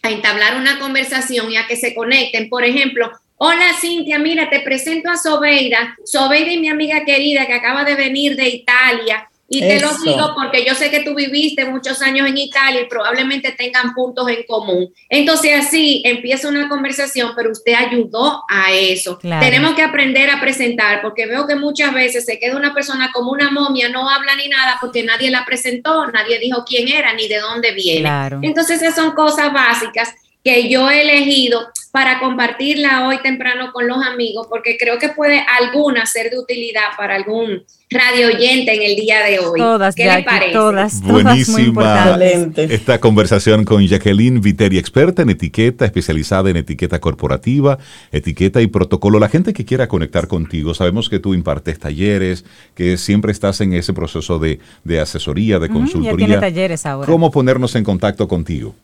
[0.06, 2.48] a entablar una conversación y a que se conecten.
[2.48, 5.96] Por ejemplo, hola Cintia, mira, te presento a Sobeida.
[6.04, 10.34] Sobeida y mi amiga querida que acaba de venir de Italia y te lo digo
[10.34, 14.42] porque yo sé que tú viviste muchos años en Italia y probablemente tengan puntos en
[14.44, 14.92] común.
[15.08, 19.18] Entonces así empieza una conversación, pero usted ayudó a eso.
[19.18, 23.30] Tenemos que aprender a presentar porque veo que muchas veces se queda una persona como
[23.30, 27.28] una momia, no habla ni nada porque nadie la presentó, nadie dijo quién era ni
[27.28, 28.10] de dónde viene.
[28.42, 30.14] Entonces esas son cosas básicas
[30.46, 31.58] que yo he elegido
[31.90, 36.90] para compartirla hoy temprano con los amigos, porque creo que puede alguna ser de utilidad
[36.96, 39.58] para algún radio oyente en el día de hoy.
[39.58, 40.52] Todas, ¿Qué Jackie, parece?
[40.52, 42.16] Todas, Buenísima
[42.56, 47.78] esta conversación con Jacqueline Viteri, experta en etiqueta, especializada en etiqueta corporativa,
[48.12, 49.18] etiqueta y protocolo.
[49.18, 52.44] La gente que quiera conectar contigo, sabemos que tú impartes talleres,
[52.76, 54.60] que siempre estás en ese proceso de,
[55.00, 56.12] asesoría, de consultoría.
[56.12, 57.10] Ya tiene talleres ahora.
[57.10, 58.76] ¿Cómo ponernos en contacto contigo?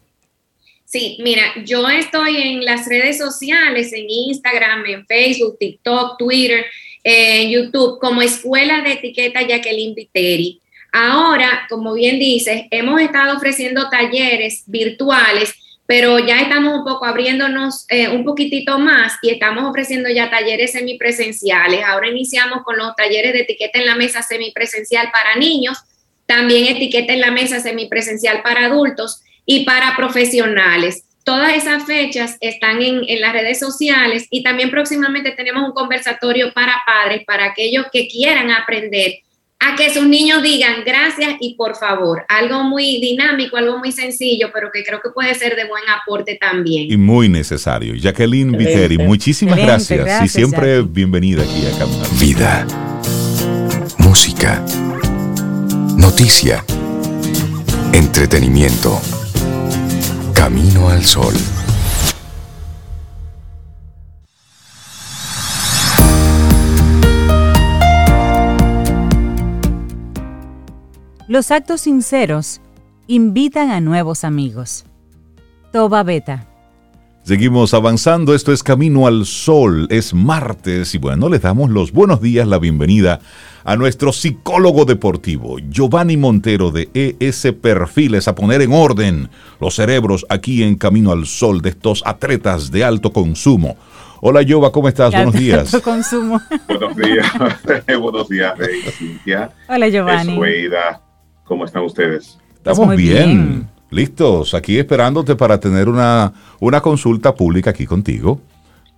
[0.92, 6.66] Sí, mira, yo estoy en las redes sociales, en Instagram, en Facebook, TikTok, Twitter,
[7.02, 10.60] en YouTube, como Escuela de Etiqueta Jacqueline Viteri.
[10.92, 15.54] Ahora, como bien dices, hemos estado ofreciendo talleres virtuales,
[15.86, 20.72] pero ya estamos un poco abriéndonos eh, un poquitito más y estamos ofreciendo ya talleres
[20.72, 21.82] semipresenciales.
[21.86, 25.78] Ahora iniciamos con los talleres de etiqueta en la mesa semipresencial para niños,
[26.26, 29.22] también etiqueta en la mesa semipresencial para adultos
[29.52, 31.04] y para profesionales.
[31.24, 36.72] Todas esas fechas están en, las redes sociales y también próximamente tenemos un conversatorio para
[36.86, 39.16] padres, para aquellos que quieran aprender
[39.60, 42.24] a que sus niños digan gracias y por favor.
[42.30, 46.38] Algo muy dinámico, algo muy sencillo, pero que creo que puede ser de buen aporte
[46.40, 46.90] también.
[46.90, 47.94] Y muy necesario.
[47.94, 52.08] Jacqueline Viteri, muchísimas gracias, y siempre bienvenida aquí a Caminar.
[52.18, 52.66] Vida,
[53.98, 54.64] música,
[55.98, 56.64] noticia,
[57.92, 58.98] entretenimiento
[60.42, 61.32] Camino al Sol.
[71.28, 72.60] Los actos sinceros
[73.06, 74.84] invitan a nuevos amigos.
[75.70, 76.51] Toba Beta.
[77.24, 82.20] Seguimos avanzando, esto es Camino al Sol, es martes y bueno, le damos los buenos
[82.20, 83.20] días, la bienvenida
[83.62, 90.26] a nuestro psicólogo deportivo, Giovanni Montero de ES Perfiles, a poner en orden los cerebros
[90.30, 93.76] aquí en Camino al Sol de estos atletas de alto consumo.
[94.20, 95.12] Hola Jova, ¿cómo estás?
[95.14, 95.72] Buenos días.
[95.72, 96.40] Alto consumo.
[96.66, 97.32] Buenos días,
[98.00, 99.52] buenos días, Rey, Cintia.
[99.68, 100.40] Hola Giovanni.
[101.44, 102.36] ¿Cómo están ustedes?
[102.56, 103.68] Estamos bien.
[103.92, 108.40] Listos, aquí esperándote para tener una, una consulta pública aquí contigo.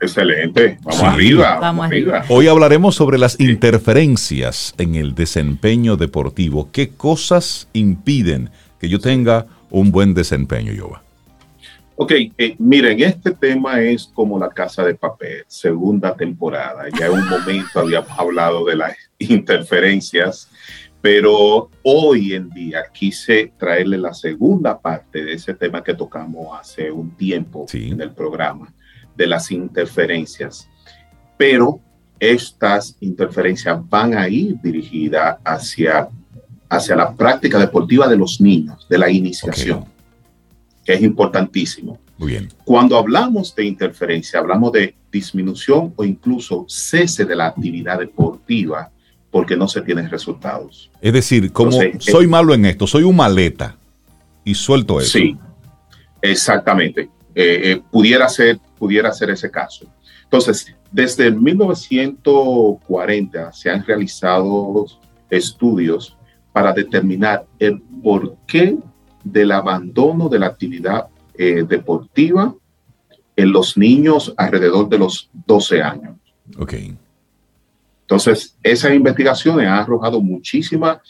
[0.01, 0.79] Excelente.
[0.83, 1.05] Vamos Sí.
[1.07, 1.43] arriba.
[1.51, 2.19] Vamos Vamos arriba.
[2.19, 2.35] arriba.
[2.35, 6.69] Hoy hablaremos sobre las interferencias en el desempeño deportivo.
[6.71, 11.03] ¿Qué cosas impiden que yo tenga un buen desempeño, Yoba?
[11.97, 16.85] Ok, eh, miren, este tema es como la casa de papel, segunda temporada.
[16.99, 20.49] Ya en un momento habíamos hablado de las interferencias,
[21.05, 26.91] pero hoy en día quise traerle la segunda parte de ese tema que tocamos hace
[26.91, 27.91] un tiempo Sí.
[27.91, 28.73] en el programa,
[29.15, 30.67] de las interferencias.
[31.37, 31.79] Pero
[32.19, 36.09] estas interferencias van a ir dirigidas hacia,
[36.71, 39.85] hacia la práctica deportiva de los niños, de la iniciación,
[40.87, 41.99] que es importantísimo.
[42.17, 42.49] Muy bien.
[42.65, 48.91] Cuando hablamos de interferencia, hablamos de disminución o incluso cese de la actividad deportiva
[49.35, 50.93] porque no se tienen resultados.
[51.01, 53.77] Es decir, como Entonces, soy malo en esto, soy un maleta
[54.45, 55.19] y suelto eso.
[55.19, 55.37] Sí,
[56.23, 57.11] exactamente.
[57.35, 59.87] Eh, eh, pudiera, ser, pudiera ser ese caso.
[60.23, 64.87] Entonces, desde el 1940 se han realizado
[65.29, 66.17] estudios
[66.53, 68.77] para determinar el porqué
[69.25, 72.55] del abandono de la actividad eh, deportiva
[73.35, 76.15] en los niños alrededor de los 12 años.
[76.57, 76.75] Ok.
[78.15, 81.03] Entonces, esas investigaciones han arrojado muchísima,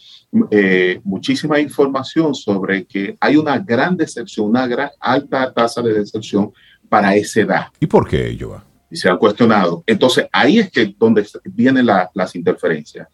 [0.50, 6.50] eh, muchísima información sobre que hay una gran decepción, una gran alta tasa de decepción
[6.88, 7.66] para esa edad.
[7.78, 8.64] ¿Y por qué, Yoba?
[8.90, 9.84] Y se han cuestionado.
[9.86, 13.07] Entonces, ahí es que donde vienen la- las interferencias.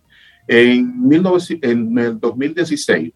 [0.46, 3.12] En, 19 en el 2016,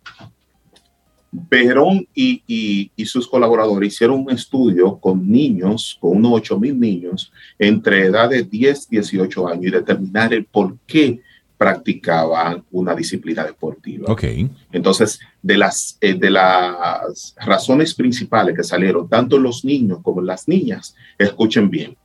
[1.49, 6.78] Perón y, y- y sus colaboradores hicieron un estudio con niños, con unos 8 mil
[6.78, 11.20] niños, entre edad de 10 y 18 años y determinar el por qué
[11.57, 14.12] practicaban una disciplina deportiva.
[14.12, 14.24] Ok.
[14.72, 20.47] Entonces, de las, eh, de las razones principales que salieron, tanto los niños como las
[20.49, 21.97] niñas, escuchen bien,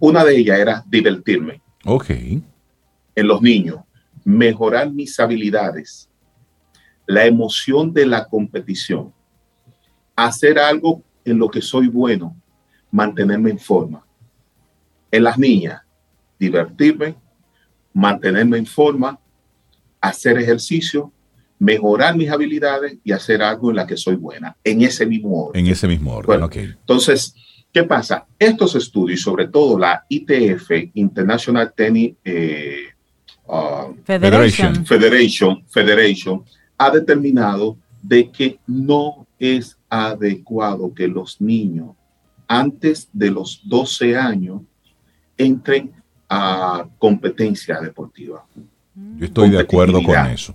[0.00, 2.10] una de ellas era divertirme Ok.
[2.10, 2.42] en
[3.28, 3.78] los niños,
[4.24, 6.08] mejorar mis habilidades,
[7.06, 9.12] la emoción de la competición,
[10.16, 12.36] hacer algo en lo que soy bueno,
[12.90, 14.06] mantenerme en forma.
[15.10, 15.82] En las niñas,
[16.38, 17.14] divertirme,
[17.92, 19.18] mantenerme en forma,
[20.00, 21.12] hacer ejercicio,
[21.58, 25.64] mejorar mis habilidades y hacer algo en la que soy buena, en ese mismo orden.
[25.64, 26.40] En ese mismo orden.
[26.40, 26.50] Bueno.
[26.52, 27.34] Entonces,
[27.72, 28.26] ¿qué pasa?
[28.38, 32.88] Estos estudios, sobre todo la ITF, International Tennis eh,
[33.46, 34.84] uh, Federation.
[34.84, 36.44] Federation, Federation,
[36.78, 41.90] ha determinado de que no es adecuado que los niños
[42.46, 44.60] antes de los 12 años
[45.36, 45.92] entren
[46.28, 48.44] a competencia deportiva.
[49.16, 50.54] Yo estoy de acuerdo con eso.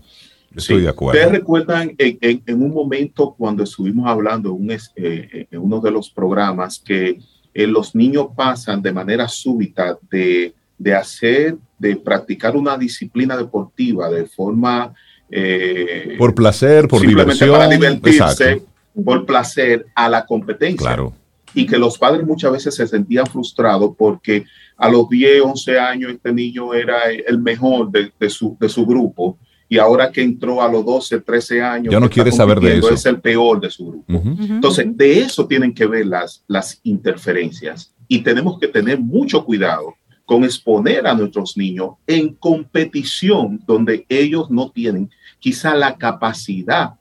[0.51, 0.81] Yo estoy Sí.
[0.83, 1.19] de acuerdo.
[1.19, 5.79] Ustedes recuerdan en, en- en un momento cuando estuvimos hablando un es- eh, en uno
[5.79, 7.19] de los programas que
[7.53, 14.09] eh, los niños pasan de manera súbita de, de hacer, de practicar una disciplina deportiva
[14.09, 14.93] de forma...
[15.31, 17.57] eh, Por placer, por simplemente diversión.
[17.57, 18.17] para divertirse,
[18.51, 18.65] Exacto.
[19.03, 21.13] por placer a la competencia Claro.
[21.53, 24.45] y que los padres muchas veces se sentían frustrados porque
[24.77, 28.85] a los 10, 11 años este niño era el mejor de, de su, de su
[28.85, 29.37] grupo
[29.71, 32.89] y ahora que entró a los 12, 13 años, Ya no quiere saber de eso.
[32.89, 34.05] Es el peor de su grupo.
[34.07, 39.93] Entonces, de eso tienen que ver las, las interferencias y tenemos que tener mucho cuidado
[40.25, 45.09] con exponer a nuestros niños en competición donde ellos no tienen
[45.39, 46.95] quizá la capacidad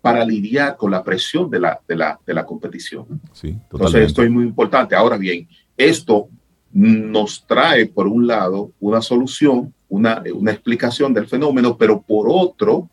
[0.00, 3.20] para lidiar con la presión de la, de la, de la competición.
[3.32, 4.94] Sí, Entonces, esto es muy importante.
[4.94, 6.28] Ahora bien, esto
[6.72, 12.90] nos trae, por un lado, una solución, una, una explicación del fenómeno, pero por otro,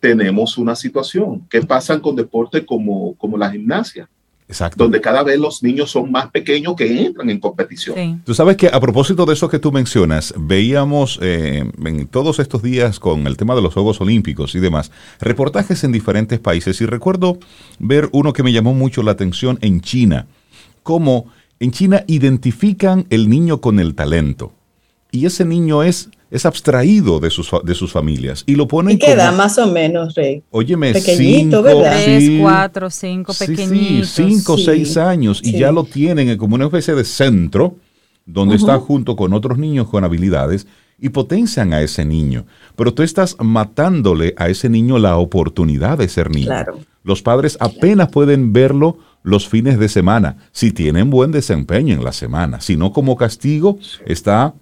[0.00, 1.46] tenemos una situación.
[1.48, 4.08] ¿Qué pasa con deportes como, como la gimnasia?
[4.50, 4.82] Exacto.
[4.82, 7.94] Donde cada vez los niños son más pequeños que entran en competición.
[7.96, 8.16] Sí.
[8.24, 12.60] Tú sabes que a propósito de eso que tú mencionas, veíamos eh, en todos estos
[12.60, 14.90] días con el tema de los Juegos Olímpicos y demás,
[15.20, 17.38] reportajes en diferentes países y recuerdo
[17.78, 20.26] ver uno que me llamó mucho la atención en China,
[20.82, 21.26] cómo
[21.60, 24.52] en China identifican el niño con el talento
[25.12, 28.98] y ese niño es, es abstraído de sus, de sus familias y lo ponen ¿Y
[28.98, 30.42] qué edad como, más o menos, Rey?
[30.50, 32.02] óyeme, Pequeñito, cinco, ¿verdad?
[32.04, 34.08] Tres, sí, cuatro, cinco, Sí, sí, pequeñitos.
[34.10, 35.58] cinco seis años y sí.
[35.58, 37.76] ya lo tienen como una especie de centro
[38.26, 40.66] donde está junto con otros niños con habilidades
[41.00, 42.44] y potencian a ese niño.
[42.76, 46.46] Pero tú estás matándole a ese niño la oportunidad de ser niño.
[46.46, 46.78] Claro.
[47.02, 52.12] Los padres apenas pueden verlo los fines de semana, si tienen buen desempeño en la
[52.12, 52.60] semana.
[52.60, 54.54] Si no, como castigo está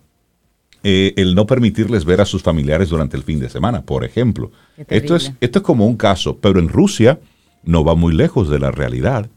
[0.85, 4.51] eh, el no permitirles ver a sus familiares durante el fin de semana, por ejemplo.
[4.89, 7.18] Esto es, esto es como un caso, pero en Rusia
[7.64, 9.29] no va muy lejos de la realidad,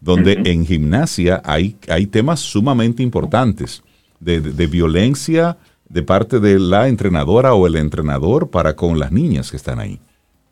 [0.00, 3.82] donde en gimnasia hay, hay temas sumamente importantes
[4.20, 5.56] de, de- de violencia
[5.88, 9.98] de parte de la entrenadora o el entrenador para con las niñas que están ahí.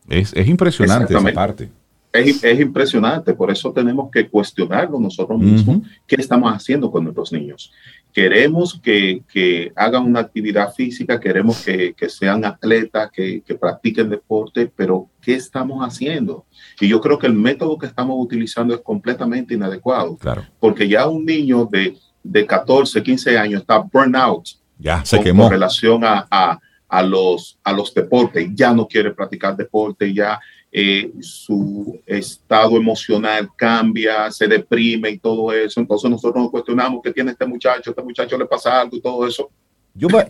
[0.08, 1.70] Es, es impresionante esa parte.
[2.12, 7.32] Es, es impresionante, por eso tenemos que cuestionarlo nosotros mismos, qué estamos haciendo con nuestros
[7.32, 7.72] niños.
[8.14, 14.08] Queremos que, que hagan una actividad física, queremos que, que sean atletas, que, que practiquen
[14.08, 16.46] deporte, pero ¿qué estamos haciendo?
[16.80, 20.46] Y yo creo que el método que estamos utilizando es completamente inadecuado, Claro.
[20.60, 24.46] porque ya un niño de, de 14, 15 años está burnout
[24.78, 25.42] Ya se con, quemó.
[25.42, 28.48] con relación a, a, a los, a los deportes.
[28.54, 30.38] Ya no quiere practicar deporte, ya
[30.76, 35.78] eh, su estado emocional cambia, se deprime y todo eso.
[35.80, 39.24] Entonces nosotros nos cuestionamos qué tiene este muchacho, este muchacho le pasa algo y todo
[39.26, 39.48] eso.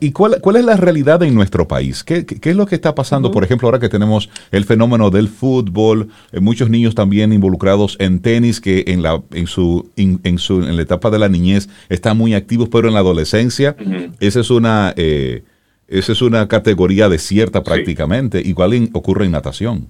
[0.02, 2.04] ¿Y cuál, cuál es la realidad en nuestro país?
[2.04, 3.30] ¿Qué, qué- qué es lo que está pasando?
[3.30, 8.20] Por ejemplo, ahora que tenemos el fenómeno del fútbol, eh, muchos niños también involucrados en
[8.20, 11.70] tenis, que en la, en, su, in- en, su, en la etapa de la niñez
[11.88, 13.74] están muy activos, pero en la adolescencia,
[14.20, 15.44] esa es una, eh,
[15.88, 18.42] esa es una categoría desierta prácticamente.
[18.44, 19.88] Igual en- ocurre en natación.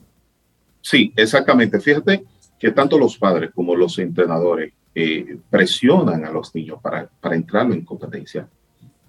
[0.84, 1.80] Sí, exactamente.
[1.80, 2.24] Fíjate
[2.58, 7.72] que tanto los padres como los entrenadores eh, presionan a los niños para, para entrar
[7.72, 8.46] en competencia.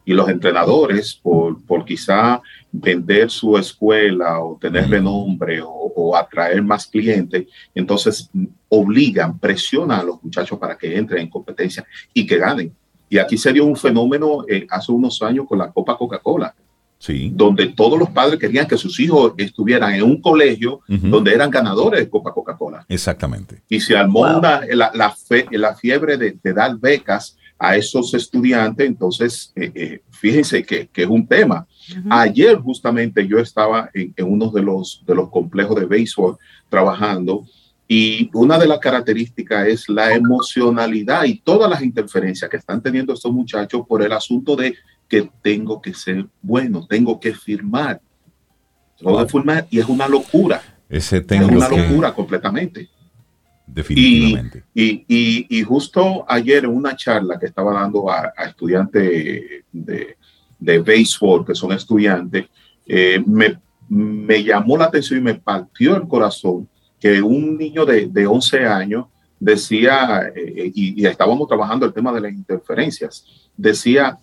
[0.05, 6.87] Y los entrenadores, por, por quizá vender su escuela o tener renombre o, atraer más
[6.87, 8.29] clientes, entonces
[8.69, 12.73] obligan, presionan a los muchachos para que entren en competencia y que ganen.
[13.09, 16.55] Y aquí se dio un fenómeno eh, hace unos años con la Copa Coca-Cola,
[17.05, 17.31] Sí.
[17.33, 21.99] donde todos los padres querían que sus hijos estuvieran en un colegio donde eran ganadores
[21.99, 22.85] de Copa Coca-Cola.
[22.89, 23.61] Exactamente.
[23.69, 24.39] Y se armó Wow.
[24.39, 28.85] una- la, la fe- la fiebre de, de dar becas a esos estudiantes.
[28.87, 31.65] Entonces, eh, eh, fíjense que, que es un tema.
[32.09, 36.37] Ayer justamente yo estaba en, en uno de los, de los complejos de béisbol
[36.69, 37.45] trabajando
[37.87, 43.13] y una de las características es la emocionalidad y todas las interferencias que están teniendo
[43.13, 44.73] estos muchachos por el asunto de
[45.07, 48.01] que tengo que ser bueno, tengo que firmar.
[48.97, 52.89] Tengo que firmar y es una locura, Ese es tengo una que- locura completamente.
[53.67, 54.63] definitivamente.
[54.73, 60.17] Y, y- y justo ayer en una charla que estaba dando a, a estudiantes de,
[60.59, 62.45] de béisbol, que son estudiantes,
[62.87, 63.57] eh, me,
[63.89, 66.67] me llamó la atención y me partió el corazón
[66.99, 69.05] que un niño de, de 11 años
[69.39, 73.25] decía, eh, y, y estábamos trabajando el tema de las interferencias,
[73.57, 74.17] decía,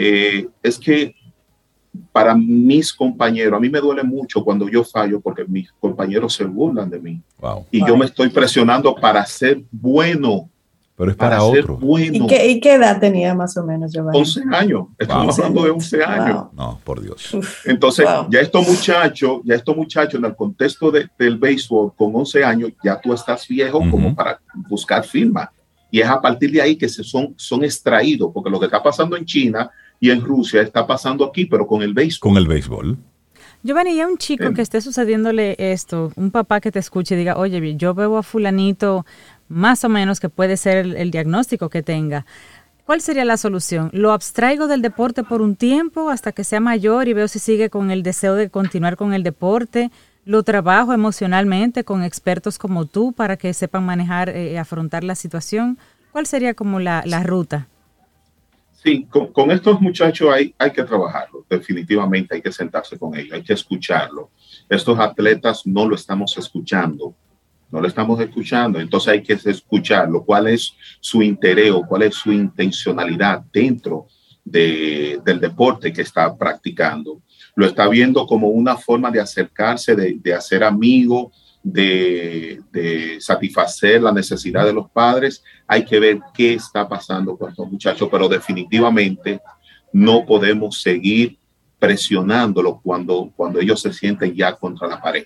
[0.00, 1.12] eh, es que
[2.12, 6.44] para mis compañeros, a mí me duele mucho cuando yo fallo porque mis compañeros se
[6.44, 7.66] burlan de mí Wow.
[7.72, 10.48] y yo me estoy presionando para ser bueno,
[10.96, 11.76] Pero es para, para ser otro.
[11.78, 12.24] bueno.
[12.24, 14.18] ¿Y qué, y qué edad tenía más o menos, Giovanni?
[14.18, 15.44] 11 años, estamos Wow.
[15.46, 16.36] hablando de 11 años.
[16.36, 16.50] Wow.
[16.54, 17.36] No, por Dios.
[17.64, 18.28] Entonces, Wow.
[18.30, 22.70] ya estos muchachos, ya estos muchachos en el contexto de- del béisbol con 11 años,
[22.84, 25.50] ya tú estás viejo como para buscar firma.
[25.90, 28.80] Y es a partir de ahí que se son, son extraídos, porque lo que está
[28.82, 29.70] pasando en China
[30.00, 32.20] y en Rusia está pasando aquí, pero con el béisbol.
[32.30, 32.96] Con el béisbol.
[33.62, 34.54] Giovanni, y a un chico Em.
[34.54, 38.22] que esté sucediéndole esto, un papá que te escuche y diga, oye, yo veo a
[38.22, 39.04] fulanito
[39.48, 42.24] más o menos que puede ser el, el diagnóstico que tenga.
[42.84, 43.90] ¿Cuál sería la solución?
[43.92, 47.68] ¿Lo abstraigo del deporte por un tiempo hasta que sea mayor y veo si sigue
[47.68, 49.90] con el deseo de continuar con el deporte?
[50.24, 55.78] ¿Lo trabajo emocionalmente con expertos como tú para que sepan manejar y afrontar la situación?
[56.12, 57.66] ¿Cuál sería como la, la ruta?
[58.80, 63.42] Sí, con, estos muchachos hay, hay que trabajarlo, definitivamente hay que sentarse con ellos, hay
[63.42, 64.30] que escucharlo.
[64.68, 67.12] Estos atletas no lo estamos escuchando,
[67.72, 72.14] no lo estamos escuchando, entonces hay que escucharlo, cuál es su interés o cuál es
[72.14, 74.06] su intencionalidad dentro
[74.44, 77.20] de- del deporte que está practicando.
[77.56, 81.32] Lo está viendo como una forma de acercarse, de, de hacer amigo,
[81.72, 85.42] de, de satisfacer la necesidad de los padres.
[85.66, 89.40] Hay que ver qué está pasando con estos muchachos, pero definitivamente
[89.92, 91.38] no podemos seguir
[91.78, 95.24] presionándolos cuando, cuando ellos se sienten ya contra la pared,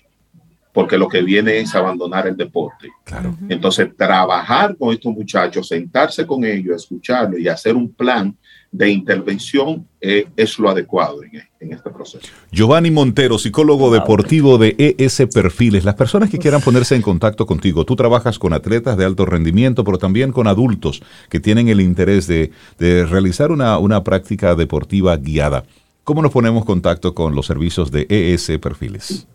[0.71, 2.89] porque lo que viene es abandonar el deporte.
[3.03, 3.35] Claro.
[3.49, 8.35] Entonces, trabajar con estos muchachos, sentarse con ellos, escucharlos y hacer un plan
[8.73, 12.27] de intervención eh, es lo adecuado en, en este proceso.
[12.51, 15.85] Giovanni Montero, psicólogo deportivo de ES Perfiles.
[15.85, 19.83] Las personas que quieran ponerse en contacto contigo, tú trabajas con atletas de alto rendimiento,
[19.83, 25.15] pero también con adultos que tienen el interés de, de realizar una, una práctica deportiva
[25.17, 25.65] guiada.
[26.03, 29.27] ¿Cómo nos ponemos en contacto con los servicios de ES Perfiles?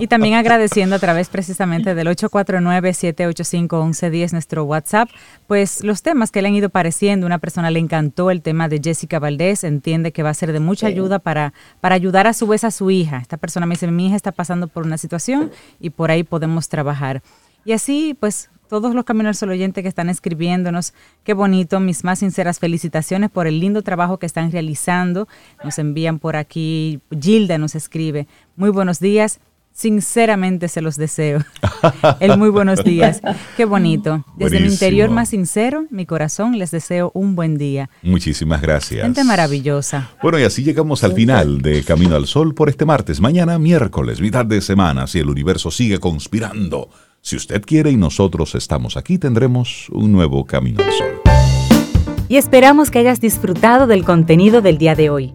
[0.00, 5.08] y también agradeciendo a través precisamente del 849-785-1110 nuestro WhatsApp,
[5.46, 7.26] pues los temas que le han ido pareciendo.
[7.26, 10.60] Una persona le encantó el tema de Jessica Valdés, entiende que va a ser de
[10.60, 13.18] mucha ayuda para, para ayudar a su vez a su hija.
[13.18, 16.68] Esta persona me dice, mi hija está pasando por una situación y por ahí podemos
[16.68, 17.22] trabajar.
[17.64, 22.20] Y así, pues, todos los caminos al oyente que están escribiéndonos, qué bonito, mis más
[22.20, 25.28] sinceras felicitaciones por el lindo trabajo que están realizando.
[25.62, 28.26] Nos envían por aquí, Gilda nos escribe,
[28.56, 29.40] muy buenos días,
[29.74, 31.40] Sinceramente se los deseo.
[32.20, 33.20] El muy buenos días.
[33.56, 34.24] Qué bonito.
[34.36, 37.90] Desde mi interior más sincero, mi corazón, les deseo un buen día.
[38.02, 39.02] Muchísimas gracias.
[39.02, 40.12] Gente maravillosa.
[40.22, 43.20] Bueno, y así llegamos al final de Camino al Sol por este martes.
[43.20, 46.88] Mañana, miércoles, mitad de semana, si el universo sigue conspirando.
[47.20, 51.20] Si usted quiere y nosotros estamos aquí, tendremos un nuevo Camino al Sol.
[52.28, 55.34] Y esperamos que hayas disfrutado del contenido del día de hoy.